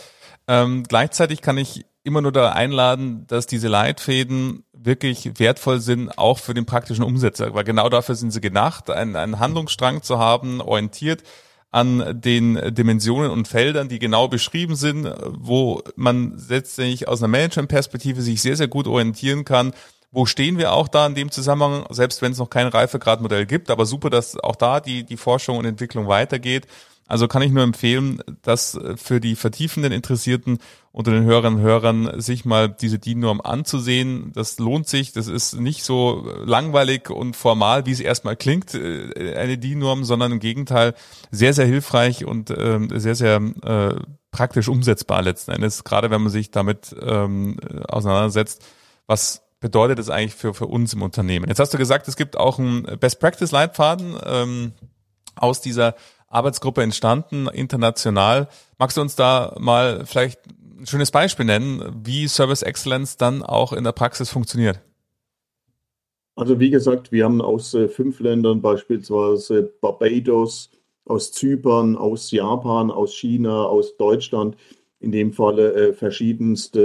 Ähm, 0.48 0.84
gleichzeitig 0.84 1.42
kann 1.42 1.58
ich 1.58 1.86
immer 2.04 2.22
nur 2.22 2.32
da 2.32 2.52
einladen, 2.52 3.28
dass 3.28 3.46
diese 3.46 3.68
Leitfäden 3.68 4.64
wirklich 4.74 5.38
wertvoll 5.40 5.80
sind, 5.80 6.18
auch 6.18 6.40
für 6.40 6.54
den 6.54 6.66
praktischen 6.66 7.04
Umsetzer, 7.04 7.54
weil 7.54 7.66
genau 7.66 7.90
dafür 7.90 8.16
sind 8.16 8.32
sie 8.32 8.42
gedacht, 8.42 8.90
einen, 8.90 9.16
einen 9.16 9.40
Handlungsstrang 9.40 10.02
zu 10.02 10.18
haben, 10.18 10.62
orientiert 10.62 11.24
an 11.78 12.22
den 12.22 12.74
Dimensionen 12.74 13.30
und 13.30 13.48
Feldern, 13.48 13.88
die 13.88 14.00
genau 14.00 14.28
beschrieben 14.28 14.76
sind, 14.76 15.14
wo 15.28 15.84
man 15.96 16.42
letztendlich 16.50 17.08
aus 17.08 17.22
einer 17.22 17.28
Management-Perspektive 17.28 18.24
sich 18.24 18.42
sehr, 18.42 18.56
sehr 18.58 18.68
gut 18.68 18.88
orientieren 18.88 19.46
kann. 19.46 19.74
Wo 20.12 20.26
stehen 20.26 20.58
wir 20.58 20.74
auch 20.74 20.88
da 20.88 21.06
in 21.06 21.14
dem 21.14 21.30
Zusammenhang, 21.30 21.86
selbst 21.92 22.24
wenn 22.24 22.32
es 22.32 22.40
noch 22.40 22.50
kein 22.50 22.66
Reifegradmodell 22.66 23.46
gibt, 23.46 23.70
aber 23.70 23.86
super, 23.86 24.10
dass 24.10 24.40
auch 24.40 24.56
da 24.56 24.80
die, 24.80 25.04
die 25.04 25.18
Forschung 25.18 25.58
und 25.60 25.66
Entwicklung 25.66 26.08
weitergeht. 26.08 26.66
Also 27.08 27.28
kann 27.28 27.42
ich 27.42 27.52
nur 27.52 27.64
empfehlen, 27.64 28.22
dass 28.42 28.78
für 28.96 29.20
die 29.20 29.36
vertiefenden 29.36 29.92
Interessierten 29.94 30.60
unter 30.92 31.12
den 31.12 31.24
Hörerinnen 31.24 31.60
und 31.60 31.66
Hörern 31.66 32.20
sich 32.20 32.44
mal 32.44 32.70
diese 32.70 33.00
DIN-Norm 33.00 33.40
anzusehen. 33.40 34.32
Das 34.34 34.58
lohnt 34.60 34.88
sich. 34.88 35.14
Das 35.14 35.28
ist 35.28 35.60
nicht 35.60 35.84
so 35.84 36.28
langweilig 36.44 37.10
und 37.10 37.36
formal, 37.36 37.86
wie 37.86 37.92
es 37.92 38.00
erstmal 38.00 38.36
klingt, 38.36 38.74
äh, 38.74 39.36
eine 39.36 39.58
DIN-Norm, 39.58 40.04
sondern 40.04 40.32
im 40.34 40.40
Gegenteil 40.40 40.96
sehr, 41.32 41.54
sehr 41.54 41.66
hilfreich 41.66 42.26
und 42.26 42.50
ähm, 42.50 42.90
sehr, 42.94 43.16
sehr 43.16 43.36
äh, 43.36 43.96
praktisch 44.32 44.68
umsetzbar 44.68 45.22
letzten 45.22 45.52
Endes, 45.52 45.84
gerade 45.84 46.10
wenn 46.10 46.22
man 46.22 46.32
sich 46.32 46.52
damit 46.52 46.96
ähm, 47.00 47.58
auseinandersetzt, 47.88 48.66
was 49.06 49.44
bedeutet 49.60 50.00
das 50.00 50.10
eigentlich 50.10 50.36
für, 50.36 50.54
für 50.54 50.68
uns 50.68 50.94
im 50.94 51.02
Unternehmen. 51.02 51.48
Jetzt 51.48 51.60
hast 51.60 51.74
du 51.74 51.78
gesagt, 51.78 52.08
es 52.08 52.16
gibt 52.16 52.38
auch 52.38 52.60
einen 52.60 52.84
Best-Practice-Leitfaden 53.00 54.18
ähm, 54.26 54.72
aus 55.36 55.62
dieser 55.62 55.96
Arbeitsgruppe 56.28 56.84
entstanden, 56.84 57.48
international. 57.48 58.50
Magst 58.78 58.98
du 58.98 59.02
uns 59.02 59.16
da 59.16 59.56
mal 59.60 60.06
vielleicht 60.06 60.40
ein 60.80 60.86
schönes 60.86 61.12
Beispiel 61.12 61.46
nennen, 61.46 62.02
wie 62.04 62.28
Service 62.28 62.62
Excellence 62.62 63.18
dann 63.18 63.44
auch 63.44 63.74
in 63.74 63.84
der 63.84 63.94
Praxis 63.94 64.30
funktioniert? 64.30 64.80
Also 66.36 66.60
wie 66.60 66.70
gesagt, 66.70 67.12
wir 67.12 67.26
haben 67.26 67.42
aus 67.42 67.74
äh, 67.74 67.88
fünf 67.88 68.20
Ländern 68.20 68.62
beispielsweise 68.62 69.74
Barbados, 69.82 70.70
aus 71.06 71.32
Zypern, 71.32 71.96
aus 71.96 72.30
Japan, 72.32 72.92
aus 72.92 73.16
China, 73.16 73.64
aus 73.64 73.98
Deutschland, 73.98 74.56
in 75.00 75.12
dem 75.12 75.34
Falle 75.34 75.74
äh, 75.74 75.94
verschiedenste 75.94 76.80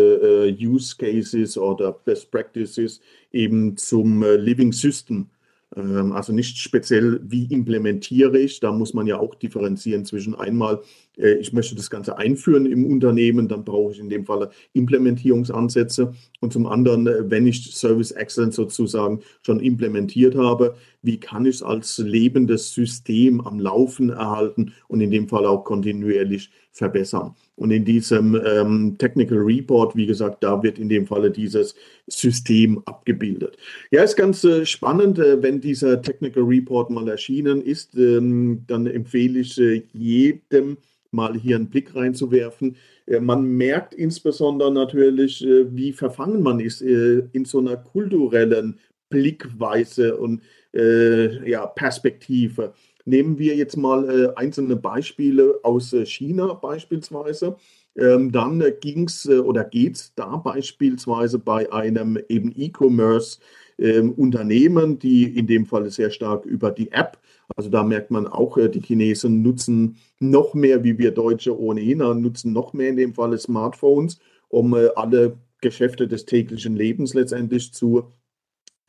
äh, 0.49 0.67
Use 0.67 0.97
Cases 0.97 1.59
oder 1.59 1.93
Best 1.93 2.31
Practices 2.31 3.01
eben 3.31 3.77
zum 3.77 4.23
äh, 4.23 4.37
Living 4.37 4.73
System 4.73 5.29
also 5.75 6.33
nicht 6.33 6.59
speziell, 6.59 7.21
wie 7.23 7.45
implementiere 7.47 8.39
ich. 8.39 8.61
Da 8.61 8.73
muss 8.73 8.95
man 8.95 9.07
ja 9.07 9.19
auch 9.19 9.35
differenzieren 9.35 10.05
zwischen 10.05 10.35
einmal, 10.35 10.81
äh, 11.18 11.35
ich 11.35 11.53
möchte 11.53 11.75
das 11.75 11.90
Ganze 11.90 12.18
einführen 12.18 12.66
im 12.66 12.87
Unternehmen, 12.87 13.48
dann 13.48 13.64
brauche 13.64 13.92
ich 13.92 13.98
in 13.98 14.09
dem 14.09 14.25
Fall 14.25 14.51
Implementierungsansätze. 14.72 16.12
Und 16.40 16.53
zum 16.53 16.66
anderen, 16.66 17.07
äh, 17.07 17.31
wenn 17.31 17.46
ich 17.46 17.75
Service 17.75 18.12
Excellence 18.12 18.57
sozusagen 18.57 19.20
schon 19.44 19.61
implementiert 19.61 20.35
habe, 20.35 20.77
wie 21.03 21.18
kann 21.18 21.46
ich 21.46 21.57
es 21.57 21.62
als 21.62 21.98
lebendes 21.98 22.72
System 22.72 23.40
am 23.40 23.59
Laufen 23.59 24.11
erhalten 24.11 24.72
und 24.88 25.01
in 25.01 25.11
dem 25.11 25.29
Fall 25.29 25.46
auch 25.46 25.64
kontinuierlich 25.64 26.51
verbessern. 26.72 27.35
Und 27.57 27.70
in 27.70 27.85
diesem 27.85 28.40
ähm, 28.46 28.96
Technical 28.98 29.38
Report, 29.38 29.94
wie 29.94 30.07
gesagt, 30.07 30.42
da 30.42 30.62
wird 30.62 30.79
in 30.79 30.88
dem 30.88 31.07
Falle 31.07 31.31
dieses 31.31 31.75
System 32.07 32.83
abgebildet. 32.87 33.59
Ja, 33.90 34.03
ist 34.03 34.16
ganz 34.16 34.42
äh, 34.44 34.64
spannend, 34.64 35.18
äh, 35.18 35.42
wenn 35.42 35.61
dieser 35.61 36.01
Technical 36.01 36.44
Report 36.44 36.88
mal 36.90 37.07
erschienen 37.09 37.61
ist, 37.61 37.94
ähm, 37.94 38.64
dann 38.66 38.87
empfehle 38.87 39.40
ich 39.40 39.59
äh, 39.61 39.83
jedem 39.92 40.79
mal 41.12 41.35
hier 41.37 41.57
einen 41.57 41.68
Blick 41.68 41.94
reinzuwerfen. 41.94 42.77
Äh, 43.07 43.20
man 43.20 43.44
merkt 43.44 43.94
insbesondere 43.94 44.72
natürlich, 44.72 45.44
äh, 45.44 45.75
wie 45.75 45.92
verfangen 45.92 46.42
man 46.42 46.61
ist 46.61 46.83
äh, 46.83 47.22
in 47.33 47.44
so 47.44 47.59
einer 47.59 47.77
kulturellen 47.77 48.79
Blickweise 49.09 50.16
und 50.16 50.42
ja, 50.75 51.66
Perspektive. 51.66 52.72
Nehmen 53.05 53.38
wir 53.38 53.55
jetzt 53.57 53.77
mal 53.77 54.33
einzelne 54.37 54.75
Beispiele 54.75 55.61
aus 55.64 55.94
China 56.05 56.55
beispielsweise. 56.55 57.57
Ähm, 57.94 58.33
dann 58.33 58.64
ging 58.81 59.05
es 59.05 59.29
oder 59.29 59.64
geht 59.64 59.96
es 59.96 60.14
da 60.14 60.38
beispielsweise 60.38 61.38
bei 61.38 61.70
einem 61.70 62.18
eben 62.31 62.55
E-Commerce 62.57 63.38
ähm, 63.79 64.13
Unternehmen, 64.13 64.99
die 64.99 65.25
in 65.39 65.47
dem 65.47 65.67
Fall 65.67 65.91
sehr 65.91 66.11
stark 66.11 66.45
über 66.45 66.71
die 66.71 66.93
App, 66.93 67.19
also 67.57 67.69
da 67.69 67.83
merkt 67.83 68.11
man 68.11 68.27
auch, 68.27 68.57
äh, 68.57 68.69
die 68.69 68.81
Chinesen 68.81 69.43
nutzen 69.43 69.97
noch 70.21 70.55
mehr, 70.55 70.85
wie 70.85 70.99
wir 70.99 71.11
Deutsche 71.11 71.59
ohnehin, 71.59 71.99
nutzen 71.99 72.53
noch 72.53 72.73
mehr 72.73 72.89
in 72.89 72.97
dem 72.97 73.15
Fall 73.15 73.37
Smartphones, 73.39 74.19
um 74.49 74.75
äh, 74.75 74.89
alle 74.97 75.39
Geschäfte 75.61 76.09
des 76.09 76.25
täglichen 76.25 76.77
Lebens 76.77 77.15
letztendlich 77.15 77.73
zu 77.73 78.05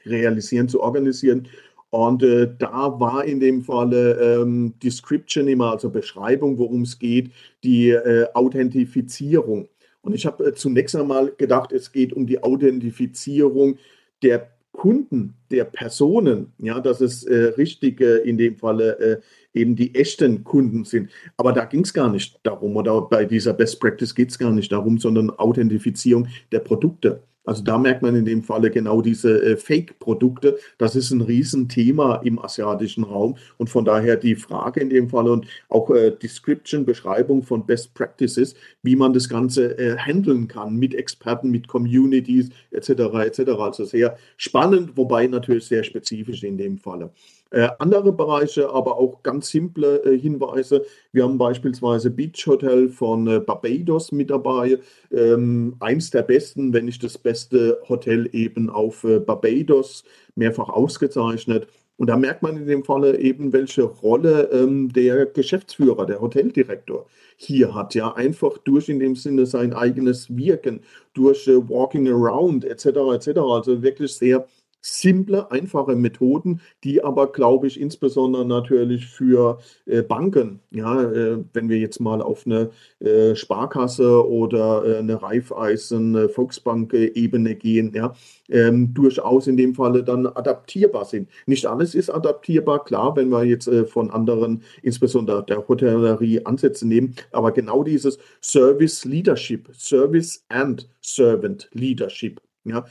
realisieren, 0.05 0.67
zu 0.67 0.81
organisieren. 0.81 1.47
Und 1.89 2.23
äh, 2.23 2.49
da 2.57 2.99
war 2.99 3.23
in 3.23 3.39
dem 3.39 3.61
Falle 3.61 4.13
ähm, 4.41 4.73
Description 4.81 5.47
immer, 5.47 5.71
also 5.73 5.91
Beschreibung, 5.91 6.57
worum 6.57 6.81
es 6.81 6.97
geht, 6.97 7.31
die 7.63 7.89
äh, 7.89 8.25
Authentifizierung. 8.33 9.67
Und 10.01 10.15
ich 10.15 10.25
habe 10.25 10.47
äh, 10.47 10.53
zunächst 10.53 10.95
einmal 10.95 11.31
gedacht, 11.37 11.71
es 11.71 11.91
geht 11.91 12.11
um 12.11 12.25
die 12.25 12.41
Authentifizierung 12.41 13.77
der 14.23 14.52
Kunden, 14.83 15.35
der 15.49 15.63
Personen, 15.63 16.51
ja, 16.57 16.81
dass 16.81 16.99
es 16.99 17.23
äh, 17.23 17.53
richtig 17.57 18.01
äh, 18.01 18.17
in 18.17 18.37
dem 18.37 18.57
Falle 18.57 18.99
äh, 18.99 19.21
eben 19.53 19.77
die 19.77 19.95
echten 19.95 20.43
Kunden 20.43 20.83
sind. 20.83 21.09
Aber 21.37 21.53
da 21.53 21.63
ging 21.63 21.85
es 21.85 21.93
gar 21.93 22.09
nicht 22.09 22.37
darum, 22.43 22.75
oder 22.75 22.99
bei 23.03 23.23
dieser 23.23 23.53
Best 23.53 23.79
Practice 23.79 24.13
geht 24.13 24.31
es 24.31 24.37
gar 24.37 24.51
nicht 24.51 24.73
darum, 24.73 24.97
sondern 24.97 25.29
Authentifizierung 25.29 26.27
der 26.51 26.59
Produkte. 26.59 27.23
Also 27.45 27.63
da 27.63 27.77
merkt 27.77 28.01
man 28.01 28.15
in 28.15 28.25
dem 28.25 28.41
Falle 28.41 28.71
genau 28.71 29.01
diese 29.01 29.41
äh, 29.43 29.57
Fake-Produkte. 29.57 30.57
Das 30.77 30.95
ist 30.95 31.11
ein 31.11 31.21
Riesenthema 31.21 32.17
im 32.23 32.39
asiatischen 32.39 33.03
Raum. 33.03 33.37
Und 33.57 33.69
von 33.69 33.85
daher 33.85 34.15
die 34.15 34.35
Frage 34.35 34.79
in 34.79 34.89
dem 34.89 35.09
Falle 35.09 35.31
und 35.31 35.47
auch 35.69 35.89
äh, 35.89 36.11
Description, 36.11 36.85
Beschreibung 36.85 37.43
von 37.43 37.65
Best 37.65 37.93
Practices, 37.93 38.55
wie 38.81 38.95
man 38.95 39.13
das 39.13 39.27
Ganze 39.27 39.77
äh, 39.77 39.97
handeln 39.97 40.47
kann 40.47 40.75
mit 40.77 40.95
Experten, 40.95 41.51
mit 41.51 41.67
Communities 41.67 42.49
etc. 42.71 42.89
etc. 43.25 43.39
Also 43.59 43.85
sehr 43.85 44.17
spannend, 44.37 44.95
wobei 44.95 45.27
natürlich 45.27 45.65
sehr 45.65 45.83
spezifisch 45.83 46.43
in 46.43 46.57
dem 46.57 46.77
Falle. 46.77 47.11
Äh, 47.53 47.69
andere 47.77 48.11
Bereiche, 48.11 48.71
aber 48.71 48.97
auch 48.97 49.21
ganz 49.21 49.49
simple 49.49 50.03
äh, 50.05 50.17
Hinweise. 50.17 50.85
Wir 51.11 51.21
haben 51.21 51.37
beispielsweise 51.37 52.09
Beach 52.09 52.47
Hotel 52.47 52.89
von 52.89 53.27
äh, 53.27 53.39
Barbados 53.39 54.11
mit 54.11 54.31
dabei. 54.31 54.79
Ähm, 55.11 55.75
eins 55.79 56.09
der 56.09 56.23
besten, 56.23 56.73
wenn 56.73 56.85
nicht 56.85 57.03
das 57.03 57.15
beste 57.19 57.79
Hotel 57.87 58.27
eben 58.33 58.71
auf 58.71 59.03
äh, 59.03 59.19
Barbados, 59.19 60.03
mehrfach 60.33 60.69
ausgezeichnet. 60.69 61.67
Und 61.97 62.07
da 62.07 62.17
merkt 62.17 62.41
man 62.41 62.57
in 62.57 62.65
dem 62.65 62.83
Falle 62.83 63.19
eben, 63.19 63.53
welche 63.53 63.83
Rolle 63.83 64.49
ähm, 64.51 64.91
der 64.91 65.27
Geschäftsführer, 65.27 66.07
der 66.07 66.21
Hoteldirektor 66.21 67.05
hier 67.37 67.75
hat. 67.75 67.93
Ja, 67.93 68.13
einfach 68.13 68.57
durch 68.57 68.89
in 68.89 68.97
dem 68.99 69.15
Sinne 69.15 69.45
sein 69.45 69.73
eigenes 69.73 70.35
Wirken, 70.35 70.81
durch 71.13 71.47
äh, 71.47 71.69
Walking 71.69 72.07
Around 72.07 72.65
etc. 72.65 72.87
etc. 73.13 73.37
Also 73.37 73.83
wirklich 73.83 74.15
sehr 74.15 74.47
simple, 74.83 75.49
einfache 75.49 75.95
Methoden, 75.95 76.59
die 76.83 77.03
aber, 77.03 77.31
glaube 77.31 77.67
ich, 77.67 77.79
insbesondere 77.79 78.45
natürlich 78.45 79.07
für 79.07 79.59
äh, 79.85 80.03
Banken, 80.03 80.59
ja, 80.71 81.01
äh, 81.01 81.37
wenn 81.53 81.69
wir 81.69 81.79
jetzt 81.79 81.99
mal 81.99 82.21
auf 82.21 82.45
eine 82.45 82.69
äh, 82.99 83.33
Sparkasse 83.33 84.27
oder 84.27 84.85
äh, 84.85 84.97
eine 84.97 85.21
Raiffeisen 85.21 86.15
äh, 86.15 86.29
Volksbank-Ebene 86.29 87.55
gehen, 87.55 87.93
ja, 87.95 88.13
ähm, 88.49 88.93
durchaus 88.93 89.47
in 89.47 89.55
dem 89.55 89.73
Falle 89.73 90.03
dann 90.03 90.27
adaptierbar 90.27 91.05
sind. 91.05 91.29
Nicht 91.45 91.65
alles 91.65 91.95
ist 91.95 92.09
adaptierbar, 92.09 92.83
klar, 92.83 93.15
wenn 93.15 93.29
wir 93.29 93.45
jetzt 93.45 93.67
äh, 93.67 93.85
von 93.85 94.11
anderen, 94.11 94.63
insbesondere 94.81 95.45
der 95.45 95.65
Hotellerie, 95.67 96.45
Ansätze 96.45 96.85
nehmen, 96.85 97.15
aber 97.31 97.53
genau 97.53 97.83
dieses 97.83 98.19
Service 98.41 99.05
Leadership, 99.05 99.69
Service 99.73 100.43
and 100.49 100.89
Servant 101.01 101.69
Leadership, 101.71 102.41
ja, 102.65 102.85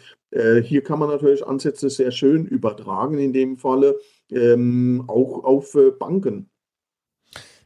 hier 0.62 0.82
kann 0.82 0.98
man 0.98 1.08
natürlich 1.08 1.46
Ansätze 1.46 1.90
sehr 1.90 2.10
schön 2.10 2.46
übertragen, 2.46 3.18
in 3.18 3.32
dem 3.32 3.56
Falle 3.56 3.98
ähm, 4.30 5.04
auch 5.06 5.44
auf 5.44 5.74
äh, 5.74 5.90
Banken. 5.90 6.48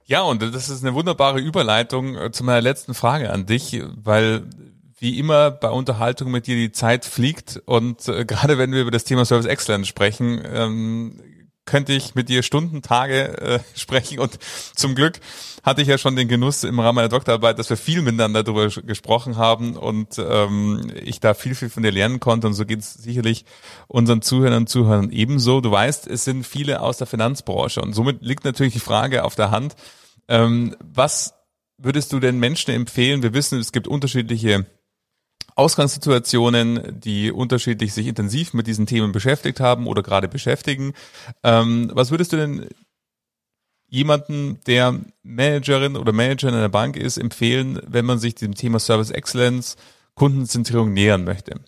Ja, 0.04 0.22
und 0.22 0.40
das 0.40 0.68
ist 0.68 0.84
eine 0.84 0.94
wunderbare 0.94 1.40
Überleitung 1.40 2.16
äh, 2.16 2.30
zu 2.30 2.44
meiner 2.44 2.60
letzten 2.60 2.94
Frage 2.94 3.30
an 3.30 3.46
dich, 3.46 3.82
weil 3.96 4.48
wie 4.98 5.18
immer 5.18 5.50
bei 5.50 5.68
Unterhaltung 5.68 6.30
mit 6.30 6.46
dir 6.46 6.56
die 6.56 6.72
Zeit 6.72 7.04
fliegt 7.04 7.60
und 7.66 8.08
äh, 8.08 8.24
gerade 8.26 8.58
wenn 8.58 8.72
wir 8.72 8.82
über 8.82 8.90
das 8.90 9.04
Thema 9.04 9.24
Service 9.24 9.46
Excellence 9.46 9.88
sprechen, 9.88 10.40
ähm, 10.44 11.20
könnte 11.66 11.92
ich 11.92 12.14
mit 12.14 12.28
dir 12.28 12.42
Stunden, 12.42 12.80
Tage 12.80 13.38
äh, 13.38 13.58
sprechen 13.74 14.20
und 14.20 14.38
zum 14.74 14.94
Glück 14.94 15.20
hatte 15.62 15.82
ich 15.82 15.88
ja 15.88 15.98
schon 15.98 16.16
den 16.16 16.28
Genuss 16.28 16.64
im 16.64 16.78
Rahmen 16.78 16.96
meiner 16.96 17.08
Doktorarbeit, 17.08 17.58
dass 17.58 17.68
wir 17.68 17.76
viel 17.76 18.00
miteinander 18.00 18.44
darüber 18.44 18.68
gesprochen 18.68 19.36
haben 19.36 19.76
und 19.76 20.18
ähm, 20.18 20.92
ich 21.02 21.20
da 21.20 21.34
viel, 21.34 21.54
viel 21.54 21.68
von 21.68 21.82
dir 21.82 21.90
lernen 21.90 22.20
konnte 22.20 22.46
und 22.46 22.54
so 22.54 22.64
geht 22.64 22.80
es 22.80 22.94
sicherlich 22.94 23.44
unseren 23.88 24.22
Zuhörern 24.22 24.62
und 24.62 24.68
Zuhörern 24.68 25.10
ebenso. 25.10 25.60
Du 25.60 25.70
weißt, 25.70 26.06
es 26.06 26.24
sind 26.24 26.46
viele 26.46 26.80
aus 26.80 26.98
der 26.98 27.06
Finanzbranche 27.06 27.82
und 27.82 27.92
somit 27.92 28.22
liegt 28.22 28.44
natürlich 28.44 28.74
die 28.74 28.80
Frage 28.80 29.24
auf 29.24 29.34
der 29.34 29.50
Hand, 29.50 29.74
ähm, 30.28 30.76
was 30.80 31.34
würdest 31.78 32.12
du 32.12 32.20
den 32.20 32.38
Menschen 32.38 32.72
empfehlen? 32.72 33.22
Wir 33.22 33.34
wissen, 33.34 33.58
es 33.58 33.72
gibt 33.72 33.88
unterschiedliche 33.88 34.66
Ausgangssituationen, 35.56 37.00
die 37.00 37.32
unterschiedlich 37.32 37.94
sich 37.94 38.06
intensiv 38.06 38.54
mit 38.54 38.66
diesen 38.66 38.86
Themen 38.86 39.12
beschäftigt 39.12 39.58
haben 39.58 39.86
oder 39.86 40.02
gerade 40.02 40.28
beschäftigen. 40.28 40.92
Ähm, 41.42 41.90
was 41.94 42.10
würdest 42.10 42.32
du 42.32 42.36
denn 42.36 42.68
jemanden, 43.88 44.60
der 44.66 45.00
Managerin 45.22 45.96
oder 45.96 46.12
Manager 46.12 46.48
in 46.48 46.54
einer 46.54 46.68
Bank 46.68 46.96
ist, 46.96 47.16
empfehlen, 47.16 47.80
wenn 47.86 48.04
man 48.04 48.18
sich 48.18 48.34
dem 48.34 48.54
Thema 48.54 48.78
Service 48.78 49.10
Excellence, 49.10 49.76
Kundenzentrierung 50.14 50.92
nähern 50.92 51.24
möchte? 51.24 51.60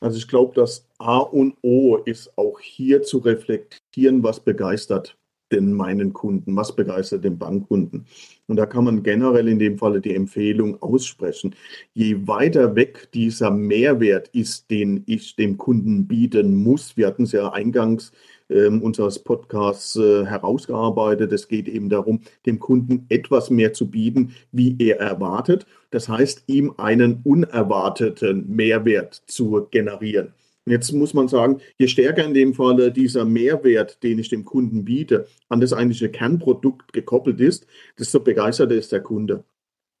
Also 0.00 0.18
ich 0.18 0.26
glaube, 0.28 0.54
das 0.54 0.88
A 0.98 1.18
und 1.18 1.56
O 1.62 1.96
ist 1.96 2.36
auch 2.36 2.58
hier 2.60 3.02
zu 3.02 3.18
reflektieren, 3.18 4.22
was 4.22 4.40
begeistert 4.40 5.16
denn 5.54 5.72
meinen 5.72 6.12
Kunden? 6.12 6.56
Was 6.56 6.74
begeistert 6.74 7.24
den 7.24 7.38
Bankkunden? 7.38 8.06
Und 8.46 8.56
da 8.56 8.66
kann 8.66 8.84
man 8.84 9.02
generell 9.02 9.48
in 9.48 9.58
dem 9.58 9.78
Falle 9.78 10.00
die 10.00 10.14
Empfehlung 10.14 10.80
aussprechen. 10.82 11.54
Je 11.94 12.26
weiter 12.26 12.74
weg 12.76 13.08
dieser 13.14 13.50
Mehrwert 13.50 14.28
ist, 14.28 14.70
den 14.70 15.02
ich 15.06 15.36
dem 15.36 15.56
Kunden 15.56 16.06
bieten 16.06 16.56
muss, 16.56 16.96
wir 16.96 17.06
hatten 17.06 17.22
es 17.22 17.32
ja 17.32 17.52
eingangs 17.52 18.12
äh, 18.48 18.66
unseres 18.66 19.18
Podcasts 19.18 19.96
äh, 19.96 20.26
herausgearbeitet, 20.26 21.32
es 21.32 21.48
geht 21.48 21.68
eben 21.68 21.88
darum, 21.88 22.20
dem 22.44 22.58
Kunden 22.58 23.06
etwas 23.08 23.50
mehr 23.50 23.72
zu 23.72 23.90
bieten, 23.90 24.34
wie 24.52 24.76
er 24.78 25.00
erwartet. 25.00 25.66
Das 25.90 26.08
heißt, 26.08 26.44
ihm 26.46 26.74
einen 26.76 27.20
unerwarteten 27.24 28.44
Mehrwert 28.54 29.22
zu 29.26 29.66
generieren. 29.70 30.34
Jetzt 30.66 30.92
muss 30.92 31.12
man 31.12 31.28
sagen, 31.28 31.60
je 31.76 31.88
stärker 31.88 32.24
in 32.24 32.32
dem 32.32 32.54
Fall 32.54 32.90
dieser 32.90 33.26
Mehrwert, 33.26 34.02
den 34.02 34.18
ich 34.18 34.30
dem 34.30 34.46
Kunden 34.46 34.84
biete, 34.84 35.26
an 35.50 35.60
das 35.60 35.74
eigentliche 35.74 36.10
Kernprodukt 36.10 36.92
gekoppelt 36.94 37.38
ist, 37.40 37.66
desto 37.98 38.20
begeisterter 38.20 38.74
ist 38.74 38.90
der 38.90 39.02
Kunde 39.02 39.44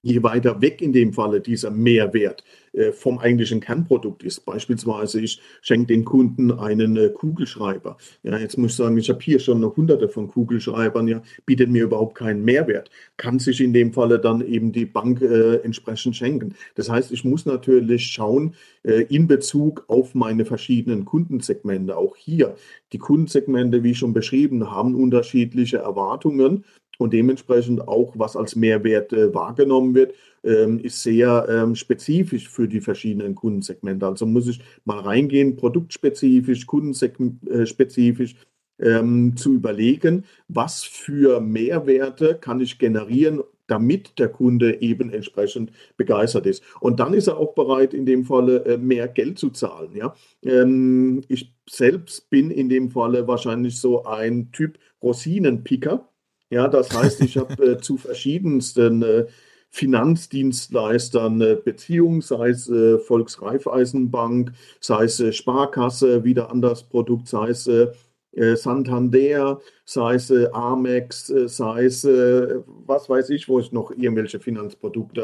je 0.04 0.22
weiter 0.22 0.60
weg 0.60 0.82
in 0.82 0.92
dem 0.92 1.12
Falle 1.12 1.40
dieser 1.40 1.70
Mehrwert 1.70 2.44
äh, 2.74 2.92
vom 2.92 3.18
eigentlichen 3.18 3.60
Kernprodukt 3.60 4.22
ist. 4.22 4.44
Beispielsweise, 4.44 5.20
ich 5.20 5.40
schenke 5.62 5.86
den 5.86 6.04
Kunden 6.04 6.52
einen 6.52 6.96
äh, 6.96 7.08
Kugelschreiber. 7.08 7.96
Ja, 8.22 8.36
jetzt 8.38 8.58
muss 8.58 8.72
ich 8.72 8.76
sagen, 8.76 8.98
ich 8.98 9.08
habe 9.08 9.20
hier 9.22 9.38
schon 9.38 9.64
hunderte 9.64 10.08
von 10.08 10.28
Kugelschreibern, 10.28 11.08
ja, 11.08 11.22
bietet 11.46 11.70
mir 11.70 11.84
überhaupt 11.84 12.16
keinen 12.16 12.44
Mehrwert. 12.44 12.90
Kann 13.16 13.38
sich 13.38 13.62
in 13.62 13.72
dem 13.72 13.92
Falle 13.92 14.18
dann 14.18 14.46
eben 14.46 14.72
die 14.72 14.84
Bank 14.84 15.22
äh, 15.22 15.56
entsprechend 15.56 16.16
schenken. 16.16 16.54
Das 16.74 16.90
heißt, 16.90 17.10
ich 17.10 17.24
muss 17.24 17.46
natürlich 17.46 18.04
schauen, 18.06 18.54
äh, 18.82 19.06
in 19.08 19.26
Bezug 19.26 19.84
auf 19.88 20.14
meine 20.14 20.44
verschiedenen 20.44 21.06
Kundensegmente, 21.06 21.96
auch 21.96 22.16
hier, 22.16 22.56
die 22.92 22.98
Kundensegmente, 22.98 23.82
wie 23.82 23.94
schon 23.94 24.12
beschrieben, 24.12 24.70
haben 24.70 24.94
unterschiedliche 24.94 25.78
Erwartungen 25.78 26.64
und 26.98 27.12
dementsprechend 27.12 27.86
auch, 27.86 28.12
was 28.16 28.36
als 28.36 28.56
Mehrwert 28.56 29.12
äh, 29.12 29.34
wahrgenommen 29.34 29.94
wird, 29.94 30.14
ähm, 30.44 30.78
ist 30.78 31.02
sehr 31.02 31.46
ähm, 31.48 31.74
spezifisch 31.74 32.48
für 32.48 32.68
die 32.68 32.80
verschiedenen 32.80 33.34
Kundensegmente. 33.34 34.06
Also 34.06 34.26
muss 34.26 34.48
ich 34.48 34.60
mal 34.84 35.00
reingehen, 35.00 35.56
produktspezifisch, 35.56 36.66
kundenspezifisch 36.66 38.36
ähm, 38.78 39.36
zu 39.36 39.54
überlegen, 39.54 40.24
was 40.48 40.84
für 40.84 41.40
Mehrwerte 41.40 42.36
kann 42.40 42.60
ich 42.60 42.78
generieren, 42.78 43.40
damit 43.66 44.18
der 44.18 44.28
Kunde 44.28 44.82
eben 44.82 45.10
entsprechend 45.10 45.72
begeistert 45.96 46.46
ist. 46.46 46.62
Und 46.80 47.00
dann 47.00 47.14
ist 47.14 47.28
er 47.28 47.38
auch 47.38 47.54
bereit, 47.54 47.94
in 47.94 48.04
dem 48.04 48.24
Falle 48.24 48.64
äh, 48.66 48.76
mehr 48.76 49.08
Geld 49.08 49.38
zu 49.38 49.50
zahlen. 49.50 49.94
Ja? 49.94 50.14
Ähm, 50.42 51.22
ich 51.28 51.54
selbst 51.68 52.28
bin 52.30 52.50
in 52.50 52.68
dem 52.68 52.90
Falle 52.90 53.26
wahrscheinlich 53.26 53.80
so 53.80 54.04
ein 54.04 54.50
Typ 54.52 54.78
Rosinenpicker. 55.02 56.08
Ja, 56.50 56.68
das 56.68 56.92
heißt, 56.92 57.20
ich 57.22 57.36
habe 57.36 57.72
äh, 57.72 57.78
zu 57.78 57.96
verschiedensten 57.96 59.02
äh, 59.02 59.26
Finanzdienstleistern 59.70 61.40
äh, 61.40 61.56
Beziehungen, 61.56 62.20
sei 62.20 62.50
es 62.50 62.68
äh, 62.68 62.98
Volksreifeisenbank, 62.98 64.52
sei 64.80 65.04
es 65.04 65.18
äh, 65.18 65.32
Sparkasse, 65.32 66.22
wieder 66.22 66.50
anderes 66.50 66.84
Produkt, 66.84 67.26
sei 67.26 67.48
es 67.48 67.66
äh, 67.66 67.88
äh, 68.32 68.56
Santander, 68.56 69.60
sei 69.84 70.14
es 70.14 70.30
Amex, 70.52 71.26
sei 71.26 71.84
es, 71.86 72.04
was 72.04 73.08
weiß 73.08 73.30
ich, 73.30 73.48
wo 73.48 73.58
ich 73.58 73.72
noch 73.72 73.90
irgendwelche 73.90 74.38
Finanzprodukte, 74.38 75.22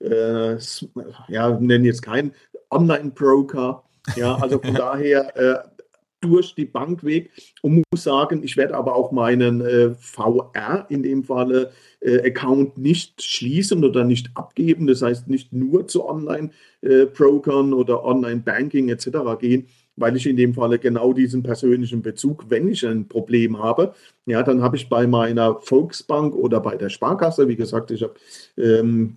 äh, 0.00 0.56
ja, 1.28 1.50
nenne 1.60 1.86
jetzt 1.86 2.02
keinen 2.02 2.32
Online-Broker. 2.70 3.84
Ja, 4.16 4.36
also 4.36 4.60
von 4.60 4.74
daher 4.74 5.72
durch 6.20 6.54
die 6.54 6.64
Bank 6.64 7.04
weg 7.04 7.30
und 7.62 7.82
muss 7.90 8.02
sagen, 8.02 8.42
ich 8.42 8.56
werde 8.56 8.74
aber 8.74 8.94
auch 8.94 9.12
meinen 9.12 9.60
äh, 9.60 9.94
VR 9.94 10.86
in 10.88 11.02
dem 11.02 11.24
Falle 11.24 11.72
äh, 12.00 12.26
Account 12.26 12.78
nicht 12.78 13.22
schließen 13.22 13.84
oder 13.84 14.04
nicht 14.04 14.30
abgeben. 14.34 14.86
Das 14.86 15.02
heißt 15.02 15.28
nicht 15.28 15.52
nur 15.52 15.86
zu 15.86 16.08
Online-Brokern 16.08 17.72
oder 17.72 18.04
Online-Banking 18.04 18.88
etc. 18.88 19.08
gehen, 19.38 19.66
weil 19.96 20.16
ich 20.16 20.26
in 20.26 20.36
dem 20.36 20.54
Falle 20.54 20.78
genau 20.78 21.12
diesen 21.12 21.42
persönlichen 21.42 22.02
Bezug, 22.02 22.46
wenn 22.48 22.68
ich 22.68 22.86
ein 22.86 23.08
Problem 23.08 23.58
habe, 23.58 23.94
ja, 24.26 24.42
dann 24.42 24.62
habe 24.62 24.76
ich 24.76 24.88
bei 24.88 25.06
meiner 25.06 25.56
Volksbank 25.60 26.34
oder 26.34 26.60
bei 26.60 26.76
der 26.76 26.90
Sparkasse, 26.90 27.48
wie 27.48 27.56
gesagt, 27.56 27.90
ich 27.90 28.02
habe 28.02 28.14
ähm, 28.58 29.16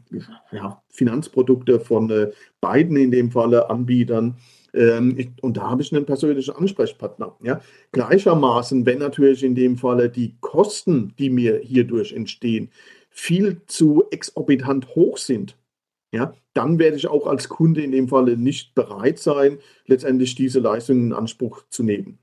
ja, 0.52 0.82
Finanzprodukte 0.90 1.80
von 1.80 2.10
äh, 2.10 2.32
beiden 2.62 2.96
in 2.98 3.12
dem 3.12 3.32
Falle 3.32 3.70
Anbietern 3.70 4.38
ähm, 4.74 5.16
ich, 5.18 5.30
und 5.42 5.58
da 5.58 5.70
habe 5.70 5.82
ich 5.82 5.94
einen 5.94 6.06
persönlichen 6.06 6.56
Ansprechpartner. 6.56 7.36
Ja. 7.42 7.62
Gleichermaßen, 7.92 8.86
wenn 8.86 9.00
natürlich 9.00 9.44
in 9.44 9.56
dem 9.56 9.78
Falle 9.78 10.10
die 10.10 10.36
Kosten, 10.42 11.14
die 11.18 11.30
mir 11.30 11.60
hierdurch 11.60 12.14
entstehen, 12.14 12.70
viel 13.10 13.62
zu 13.66 14.06
exorbitant 14.12 14.96
hoch 14.96 15.18
sind, 15.18 15.58
ja, 16.12 16.34
dann 16.54 16.80
werde 16.80 16.98
ich 16.98 17.08
auch 17.08 17.28
als 17.28 17.50
Kunde 17.50 17.82
in 17.82 17.92
dem 17.92 18.08
Falle 18.08 18.36
nicht 18.36 18.74
bereit 18.74 19.20
sein, 19.20 19.60
letztendlich 19.86 20.36
diese 20.36 20.60
Leistung 20.60 20.98
in 20.98 21.14
Anspruch 21.14 21.64
zu 21.70 21.84
nehmen. 21.84 22.18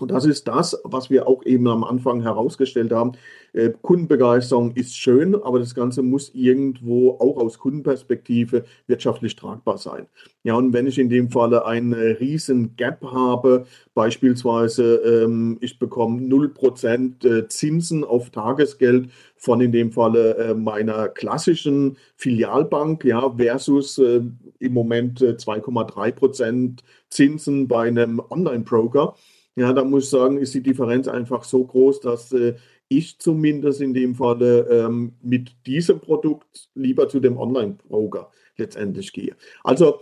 Und 0.00 0.10
das 0.10 0.24
ist 0.24 0.48
das, 0.48 0.80
was 0.84 1.10
wir 1.10 1.26
auch 1.28 1.44
eben 1.44 1.68
am 1.68 1.84
Anfang 1.84 2.22
herausgestellt 2.22 2.92
haben. 2.92 3.12
Äh, 3.52 3.70
Kundenbegeisterung 3.82 4.72
ist 4.72 4.96
schön, 4.96 5.34
aber 5.34 5.58
das 5.58 5.74
Ganze 5.74 6.02
muss 6.02 6.30
irgendwo 6.34 7.12
auch 7.12 7.36
aus 7.38 7.58
Kundenperspektive 7.58 8.64
wirtschaftlich 8.86 9.36
tragbar 9.36 9.78
sein. 9.78 10.06
Ja, 10.44 10.54
und 10.54 10.72
wenn 10.72 10.86
ich 10.86 10.98
in 10.98 11.08
dem 11.08 11.30
Falle 11.30 11.66
einen 11.66 11.92
riesen 11.92 12.76
Gap 12.76 13.02
habe, 13.02 13.66
beispielsweise 13.94 14.96
ähm, 14.96 15.58
ich 15.60 15.78
bekomme 15.78 16.20
0% 16.22 17.26
äh, 17.26 17.48
Zinsen 17.48 18.04
auf 18.04 18.30
Tagesgeld 18.30 19.10
von 19.36 19.60
in 19.60 19.72
dem 19.72 19.92
Falle 19.92 20.36
äh, 20.36 20.54
meiner 20.54 21.08
klassischen 21.08 21.96
Filialbank, 22.16 23.04
ja, 23.04 23.30
versus 23.36 23.98
äh, 23.98 24.22
im 24.58 24.72
Moment 24.72 25.20
2,3% 25.20 26.42
äh, 26.44 26.82
Zinsen 27.08 27.68
bei 27.68 27.88
einem 27.88 28.20
Online-Broker, 28.30 29.14
ja, 29.58 29.72
da 29.72 29.84
muss 29.84 30.04
ich 30.04 30.10
sagen, 30.10 30.38
ist 30.38 30.54
die 30.54 30.62
Differenz 30.62 31.08
einfach 31.08 31.44
so 31.44 31.64
groß, 31.64 32.00
dass 32.00 32.32
äh, 32.32 32.54
ich 32.88 33.18
zumindest 33.18 33.80
in 33.80 33.94
dem 33.94 34.14
Falle 34.14 34.60
ähm, 34.70 35.14
mit 35.22 35.50
diesem 35.66 36.00
Produkt 36.00 36.70
lieber 36.74 37.08
zu 37.08 37.20
dem 37.20 37.36
Online-Broker 37.36 38.30
letztendlich 38.56 39.12
gehe. 39.12 39.36
Also 39.62 40.00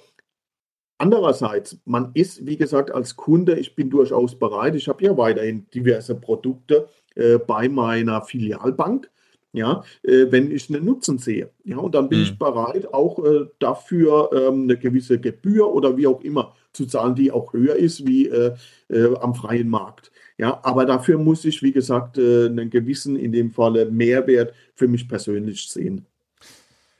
andererseits, 0.98 1.78
man 1.84 2.10
ist, 2.14 2.46
wie 2.46 2.56
gesagt, 2.56 2.92
als 2.92 3.16
Kunde, 3.16 3.58
ich 3.58 3.74
bin 3.74 3.90
durchaus 3.90 4.38
bereit, 4.38 4.76
ich 4.76 4.88
habe 4.88 5.04
ja 5.04 5.16
weiterhin 5.16 5.66
diverse 5.74 6.14
Produkte 6.14 6.88
äh, 7.14 7.38
bei 7.38 7.68
meiner 7.68 8.22
Filialbank 8.22 9.10
ja, 9.56 9.82
äh, 10.02 10.26
wenn 10.30 10.50
ich 10.50 10.68
einen 10.68 10.84
Nutzen 10.84 11.18
sehe. 11.18 11.50
Ja, 11.64 11.78
und 11.78 11.94
dann 11.94 12.08
bin 12.08 12.18
mhm. 12.18 12.24
ich 12.24 12.38
bereit, 12.38 12.92
auch 12.92 13.24
äh, 13.24 13.46
dafür 13.58 14.30
ähm, 14.32 14.64
eine 14.64 14.76
gewisse 14.76 15.18
Gebühr 15.18 15.72
oder 15.72 15.96
wie 15.96 16.06
auch 16.06 16.20
immer 16.20 16.54
zu 16.76 16.86
zahlen, 16.86 17.14
die 17.14 17.32
auch 17.32 17.52
höher 17.52 17.76
ist 17.76 18.06
wie 18.06 18.28
äh, 18.28 18.54
äh 18.88 19.16
am 19.16 19.34
freien 19.34 19.68
Markt. 19.68 20.12
Ja, 20.38 20.60
aber 20.62 20.84
dafür 20.84 21.18
muss 21.18 21.44
ich, 21.44 21.62
wie 21.62 21.72
gesagt, 21.72 22.18
äh, 22.18 22.46
einen 22.46 22.70
gewissen, 22.70 23.16
in 23.16 23.32
dem 23.32 23.50
Falle 23.50 23.86
Mehrwert 23.86 24.52
für 24.74 24.86
mich 24.86 25.08
persönlich 25.08 25.68
sehen. 25.68 26.06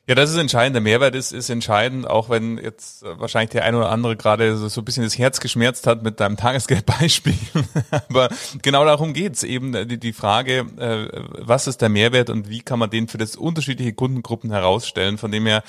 Ja, 0.08 0.14
das 0.14 0.30
ist 0.30 0.36
entscheidend. 0.36 0.76
Der 0.76 0.82
Mehrwert 0.82 1.16
ist, 1.16 1.32
ist 1.32 1.50
entscheidend, 1.50 2.06
auch 2.06 2.30
wenn 2.30 2.58
jetzt 2.58 3.02
äh, 3.02 3.18
wahrscheinlich 3.18 3.50
der 3.50 3.64
eine 3.64 3.78
oder 3.78 3.90
andere 3.90 4.16
gerade 4.16 4.56
so, 4.56 4.68
so 4.68 4.80
ein 4.80 4.84
bisschen 4.84 5.02
das 5.02 5.18
Herz 5.18 5.40
geschmerzt 5.40 5.86
hat 5.88 6.04
mit 6.04 6.20
deinem 6.20 6.36
Tagesgeldbeispiel. 6.38 7.34
Aber 8.08 8.28
genau 8.62 8.84
darum 8.84 9.12
geht's 9.12 9.42
eben 9.42 9.74
äh, 9.74 9.84
die, 9.84 9.98
die 9.98 10.12
Frage, 10.12 10.64
äh, 10.78 11.22
was 11.44 11.66
ist 11.66 11.82
der 11.82 11.88
Mehrwert 11.88 12.30
und 12.30 12.48
wie 12.48 12.60
kann 12.60 12.78
man 12.78 12.88
den 12.88 13.08
für 13.08 13.18
das 13.18 13.34
unterschiedliche 13.34 13.94
Kundengruppen 13.94 14.52
herausstellen. 14.52 15.18
Von 15.18 15.32
dem 15.32 15.44
her 15.44 15.64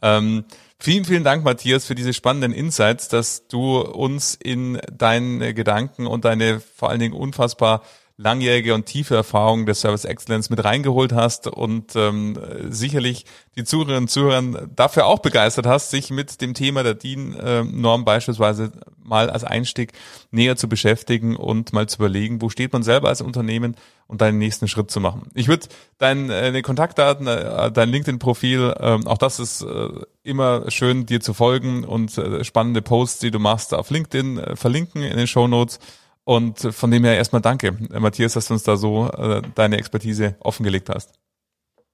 ähm, 0.00 0.44
vielen, 0.82 1.04
vielen 1.04 1.22
Dank, 1.22 1.44
Matthias, 1.44 1.86
für 1.86 1.94
diese 1.94 2.12
spannenden 2.12 2.52
Insights, 2.52 3.08
dass 3.08 3.46
du 3.46 3.80
uns 3.80 4.34
in 4.34 4.80
deinen 4.92 5.54
Gedanken 5.54 6.08
und 6.08 6.24
deine 6.24 6.60
vor 6.60 6.90
allen 6.90 6.98
Dingen 6.98 7.14
unfassbar 7.14 7.82
langjährige 8.16 8.74
und 8.74 8.86
tiefe 8.86 9.14
Erfahrung 9.14 9.66
der 9.66 9.74
Service 9.74 10.04
Excellence 10.04 10.50
mit 10.50 10.64
reingeholt 10.64 11.12
hast 11.12 11.46
und 11.46 11.96
ähm, 11.96 12.38
sicherlich 12.68 13.24
die 13.56 13.64
Zuhörerinnen 13.64 14.04
und 14.04 14.08
Zuhörer 14.08 14.68
dafür 14.74 15.06
auch 15.06 15.18
begeistert 15.18 15.66
hast, 15.66 15.90
sich 15.90 16.10
mit 16.10 16.40
dem 16.40 16.54
Thema 16.54 16.82
der 16.82 16.94
DIN-Norm 16.94 18.04
beispielsweise 18.04 18.72
mal 19.02 19.30
als 19.30 19.44
Einstieg 19.44 19.92
näher 20.30 20.56
zu 20.56 20.68
beschäftigen 20.68 21.36
und 21.36 21.72
mal 21.72 21.88
zu 21.88 21.98
überlegen, 21.98 22.40
wo 22.40 22.48
steht 22.48 22.72
man 22.72 22.82
selber 22.82 23.08
als 23.08 23.20
Unternehmen 23.20 23.76
und 24.06 24.20
deinen 24.20 24.38
nächsten 24.38 24.68
Schritt 24.68 24.90
zu 24.90 25.00
machen. 25.00 25.28
Ich 25.34 25.48
würde 25.48 25.66
deine 25.98 26.34
äh, 26.34 26.62
Kontaktdaten, 26.62 27.26
äh, 27.26 27.72
dein 27.72 27.88
LinkedIn-Profil, 27.88 28.74
äh, 28.78 28.98
auch 29.06 29.18
das 29.18 29.40
ist 29.40 29.62
äh, 29.62 29.88
immer 30.22 30.70
schön, 30.70 31.06
dir 31.06 31.20
zu 31.20 31.34
folgen 31.34 31.84
und 31.84 32.20
spannende 32.42 32.82
Posts, 32.82 33.20
die 33.20 33.30
du 33.30 33.38
machst, 33.38 33.74
auf 33.74 33.90
LinkedIn 33.90 34.40
verlinken 34.54 35.02
in 35.02 35.16
den 35.16 35.26
Show 35.26 35.48
Notes. 35.48 35.80
Und 36.24 36.60
von 36.60 36.90
dem 36.90 37.04
her 37.04 37.16
erstmal 37.16 37.42
danke, 37.42 37.76
Matthias, 37.90 38.34
dass 38.34 38.48
du 38.48 38.54
uns 38.54 38.62
da 38.62 38.76
so 38.76 39.08
äh, 39.08 39.42
deine 39.54 39.76
Expertise 39.76 40.36
offengelegt 40.40 40.88
hast. 40.88 41.18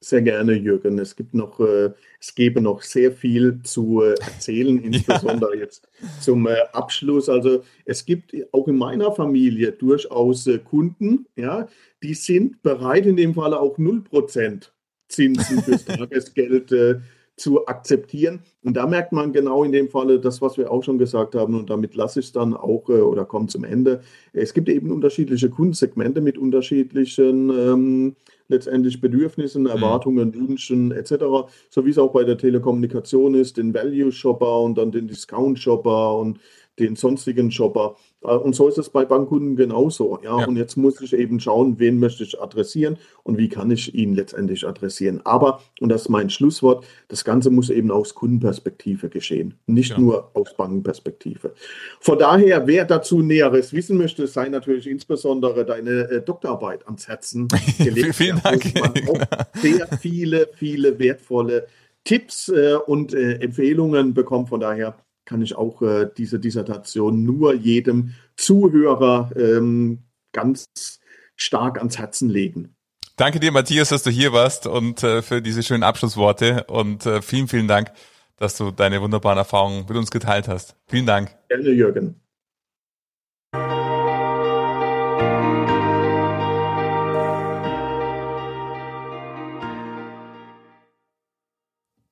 Sehr 0.00 0.22
gerne, 0.22 0.52
Jürgen. 0.52 0.98
Es 1.00 1.16
gibt 1.16 1.34
noch, 1.34 1.58
äh, 1.58 1.90
es 2.20 2.34
gäbe 2.34 2.60
noch 2.60 2.82
sehr 2.82 3.10
viel 3.10 3.60
zu 3.64 4.02
äh, 4.02 4.14
erzählen, 4.20 4.78
insbesondere 4.82 5.56
ja. 5.56 5.62
jetzt 5.62 5.88
zum 6.20 6.46
äh, 6.46 6.56
Abschluss. 6.72 7.28
Also 7.28 7.64
es 7.84 8.04
gibt 8.04 8.32
auch 8.52 8.68
in 8.68 8.76
meiner 8.76 9.10
Familie 9.12 9.72
durchaus 9.72 10.46
äh, 10.46 10.58
Kunden, 10.58 11.26
ja, 11.34 11.66
die 12.02 12.14
sind 12.14 12.62
bereit, 12.62 13.06
in 13.06 13.16
dem 13.16 13.34
Falle 13.34 13.58
auch 13.58 13.76
0% 13.76 14.68
Zinsen 15.08 15.62
fürs 15.62 15.84
Tagesgeld 15.86 16.70
äh, 16.70 17.00
zu 17.38 17.66
akzeptieren. 17.66 18.40
Und 18.62 18.76
da 18.76 18.86
merkt 18.86 19.12
man 19.12 19.32
genau 19.32 19.64
in 19.64 19.72
dem 19.72 19.88
Falle 19.88 20.20
das, 20.20 20.42
was 20.42 20.58
wir 20.58 20.70
auch 20.70 20.82
schon 20.82 20.98
gesagt 20.98 21.34
haben, 21.34 21.54
und 21.54 21.70
damit 21.70 21.94
lasse 21.94 22.20
ich 22.20 22.26
es 22.26 22.32
dann 22.32 22.54
auch 22.54 22.88
äh, 22.88 23.00
oder 23.00 23.24
komme 23.24 23.46
zum 23.46 23.64
Ende. 23.64 24.00
Es 24.32 24.52
gibt 24.52 24.68
eben 24.68 24.90
unterschiedliche 24.90 25.48
Kundensegmente 25.50 26.20
mit 26.20 26.38
unterschiedlichen 26.38 27.50
ähm, 27.50 28.16
letztendlich 28.48 29.00
Bedürfnissen, 29.00 29.62
mhm. 29.62 29.68
Erwartungen, 29.68 30.34
Wünschen 30.34 30.92
etc., 30.92 31.14
so 31.70 31.84
wie 31.84 31.90
es 31.90 31.98
auch 31.98 32.12
bei 32.12 32.24
der 32.24 32.38
Telekommunikation 32.38 33.34
ist, 33.34 33.56
den 33.56 33.74
Value-Shopper 33.74 34.60
und 34.60 34.78
dann 34.78 34.90
den 34.90 35.06
Discount-Shopper 35.06 36.16
und 36.16 36.40
den 36.78 36.96
sonstigen 36.96 37.50
Shopper. 37.50 37.96
Äh, 38.22 38.28
und 38.28 38.54
so 38.54 38.68
ist 38.68 38.78
es 38.78 38.90
bei 38.90 39.04
Bankkunden 39.04 39.56
genauso. 39.56 40.18
Ja? 40.22 40.38
ja? 40.38 40.46
Und 40.46 40.56
jetzt 40.56 40.76
muss 40.76 41.00
ich 41.00 41.12
eben 41.12 41.40
schauen, 41.40 41.78
wen 41.78 41.98
möchte 41.98 42.24
ich 42.24 42.40
adressieren 42.40 42.98
und 43.22 43.38
wie 43.38 43.48
kann 43.48 43.70
ich 43.70 43.94
ihn 43.94 44.14
letztendlich 44.14 44.66
adressieren. 44.66 45.20
Aber, 45.24 45.60
und 45.80 45.88
das 45.88 46.02
ist 46.02 46.08
mein 46.08 46.30
Schlusswort, 46.30 46.84
das 47.08 47.24
Ganze 47.24 47.50
muss 47.50 47.70
eben 47.70 47.90
aus 47.90 48.14
Kundenperspektive 48.14 49.08
geschehen, 49.08 49.54
nicht 49.66 49.90
ja. 49.90 49.98
nur 49.98 50.30
aus 50.34 50.56
Bankenperspektive. 50.56 51.54
Von 52.00 52.18
daher, 52.18 52.66
wer 52.66 52.84
dazu 52.84 53.20
Näheres 53.20 53.72
wissen 53.72 53.98
möchte, 53.98 54.26
sei 54.26 54.48
natürlich 54.48 54.86
insbesondere 54.86 55.64
deine 55.64 56.10
äh, 56.10 56.22
Doktorarbeit 56.22 56.86
ans 56.86 57.08
Herzen 57.08 57.48
gelegt. 57.78 58.14
Vielen 58.14 58.40
Dank. 58.42 58.62
sehr 59.54 59.86
viele, 60.00 60.48
viele 60.54 60.98
wertvolle 60.98 61.66
Tipps 62.04 62.48
äh, 62.48 62.74
und 62.86 63.12
äh, 63.14 63.34
Empfehlungen 63.34 64.14
bekommen. 64.14 64.46
Von 64.46 64.60
daher 64.60 64.96
kann 65.28 65.42
ich 65.42 65.56
auch 65.56 65.82
äh, 65.82 66.08
diese 66.16 66.40
Dissertation 66.40 67.22
nur 67.22 67.52
jedem 67.54 68.14
Zuhörer 68.36 69.30
ähm, 69.36 69.98
ganz 70.32 70.64
stark 71.36 71.76
ans 71.78 71.98
Herzen 71.98 72.30
legen. 72.30 72.74
Danke 73.16 73.38
dir, 73.38 73.52
Matthias, 73.52 73.90
dass 73.90 74.02
du 74.02 74.10
hier 74.10 74.32
warst 74.32 74.66
und 74.66 75.02
äh, 75.02 75.20
für 75.20 75.42
diese 75.42 75.62
schönen 75.62 75.82
Abschlussworte 75.82 76.64
und 76.68 77.04
äh, 77.04 77.20
vielen, 77.20 77.46
vielen 77.46 77.68
Dank, 77.68 77.92
dass 78.38 78.56
du 78.56 78.70
deine 78.70 79.02
wunderbaren 79.02 79.36
Erfahrungen 79.36 79.84
mit 79.86 79.98
uns 79.98 80.10
geteilt 80.10 80.48
hast. 80.48 80.76
Vielen 80.86 81.04
Dank. 81.04 81.36
Gerne, 81.48 81.70
Jürgen. 81.72 82.18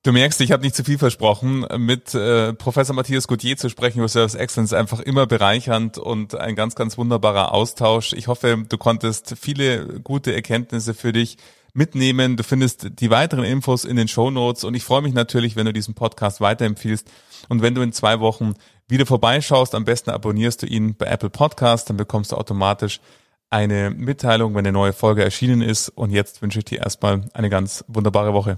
Du 0.07 0.13
merkst, 0.13 0.39
ich 0.39 0.53
habe 0.53 0.63
nicht 0.63 0.73
zu 0.73 0.85
viel 0.85 0.97
versprochen. 0.97 1.65
Mit 1.79 2.15
äh, 2.15 2.53
Professor 2.53 2.95
Matthias 2.95 3.27
Gauthier 3.27 3.57
zu 3.57 3.67
sprechen 3.67 3.97
über 3.97 4.07
Service 4.07 4.35
Excellence 4.35 4.71
einfach 4.71 5.01
immer 5.01 5.27
bereichernd 5.27 5.97
und 5.97 6.33
ein 6.33 6.55
ganz, 6.55 6.75
ganz 6.75 6.97
wunderbarer 6.97 7.53
Austausch. 7.53 8.13
Ich 8.13 8.29
hoffe, 8.29 8.63
du 8.69 8.77
konntest 8.77 9.35
viele 9.37 9.99
gute 9.99 10.33
Erkenntnisse 10.33 10.93
für 10.93 11.11
dich 11.11 11.35
mitnehmen. 11.73 12.37
Du 12.37 12.43
findest 12.43 13.01
die 13.01 13.09
weiteren 13.09 13.43
Infos 13.43 13.83
in 13.83 13.97
den 13.97 14.07
Show 14.07 14.31
Notes 14.31 14.63
und 14.63 14.75
ich 14.75 14.85
freue 14.85 15.01
mich 15.01 15.13
natürlich, 15.13 15.57
wenn 15.57 15.65
du 15.65 15.73
diesen 15.73 15.93
Podcast 15.93 16.39
weiterempfiehlst 16.39 17.11
und 17.49 17.61
wenn 17.61 17.75
du 17.75 17.81
in 17.81 17.91
zwei 17.91 18.21
Wochen 18.21 18.53
wieder 18.87 19.05
vorbeischaust. 19.05 19.75
Am 19.75 19.83
besten 19.83 20.11
abonnierst 20.11 20.61
du 20.61 20.67
ihn 20.67 20.95
bei 20.95 21.07
Apple 21.07 21.31
Podcast, 21.31 21.89
dann 21.89 21.97
bekommst 21.97 22.31
du 22.31 22.37
automatisch 22.37 23.01
eine 23.49 23.89
Mitteilung, 23.89 24.53
wenn 24.53 24.59
eine 24.59 24.71
neue 24.71 24.93
Folge 24.93 25.25
erschienen 25.25 25.61
ist. 25.61 25.89
Und 25.89 26.11
jetzt 26.11 26.41
wünsche 26.41 26.59
ich 26.59 26.65
dir 26.65 26.79
erstmal 26.79 27.25
eine 27.33 27.49
ganz 27.49 27.83
wunderbare 27.89 28.31
Woche. 28.31 28.57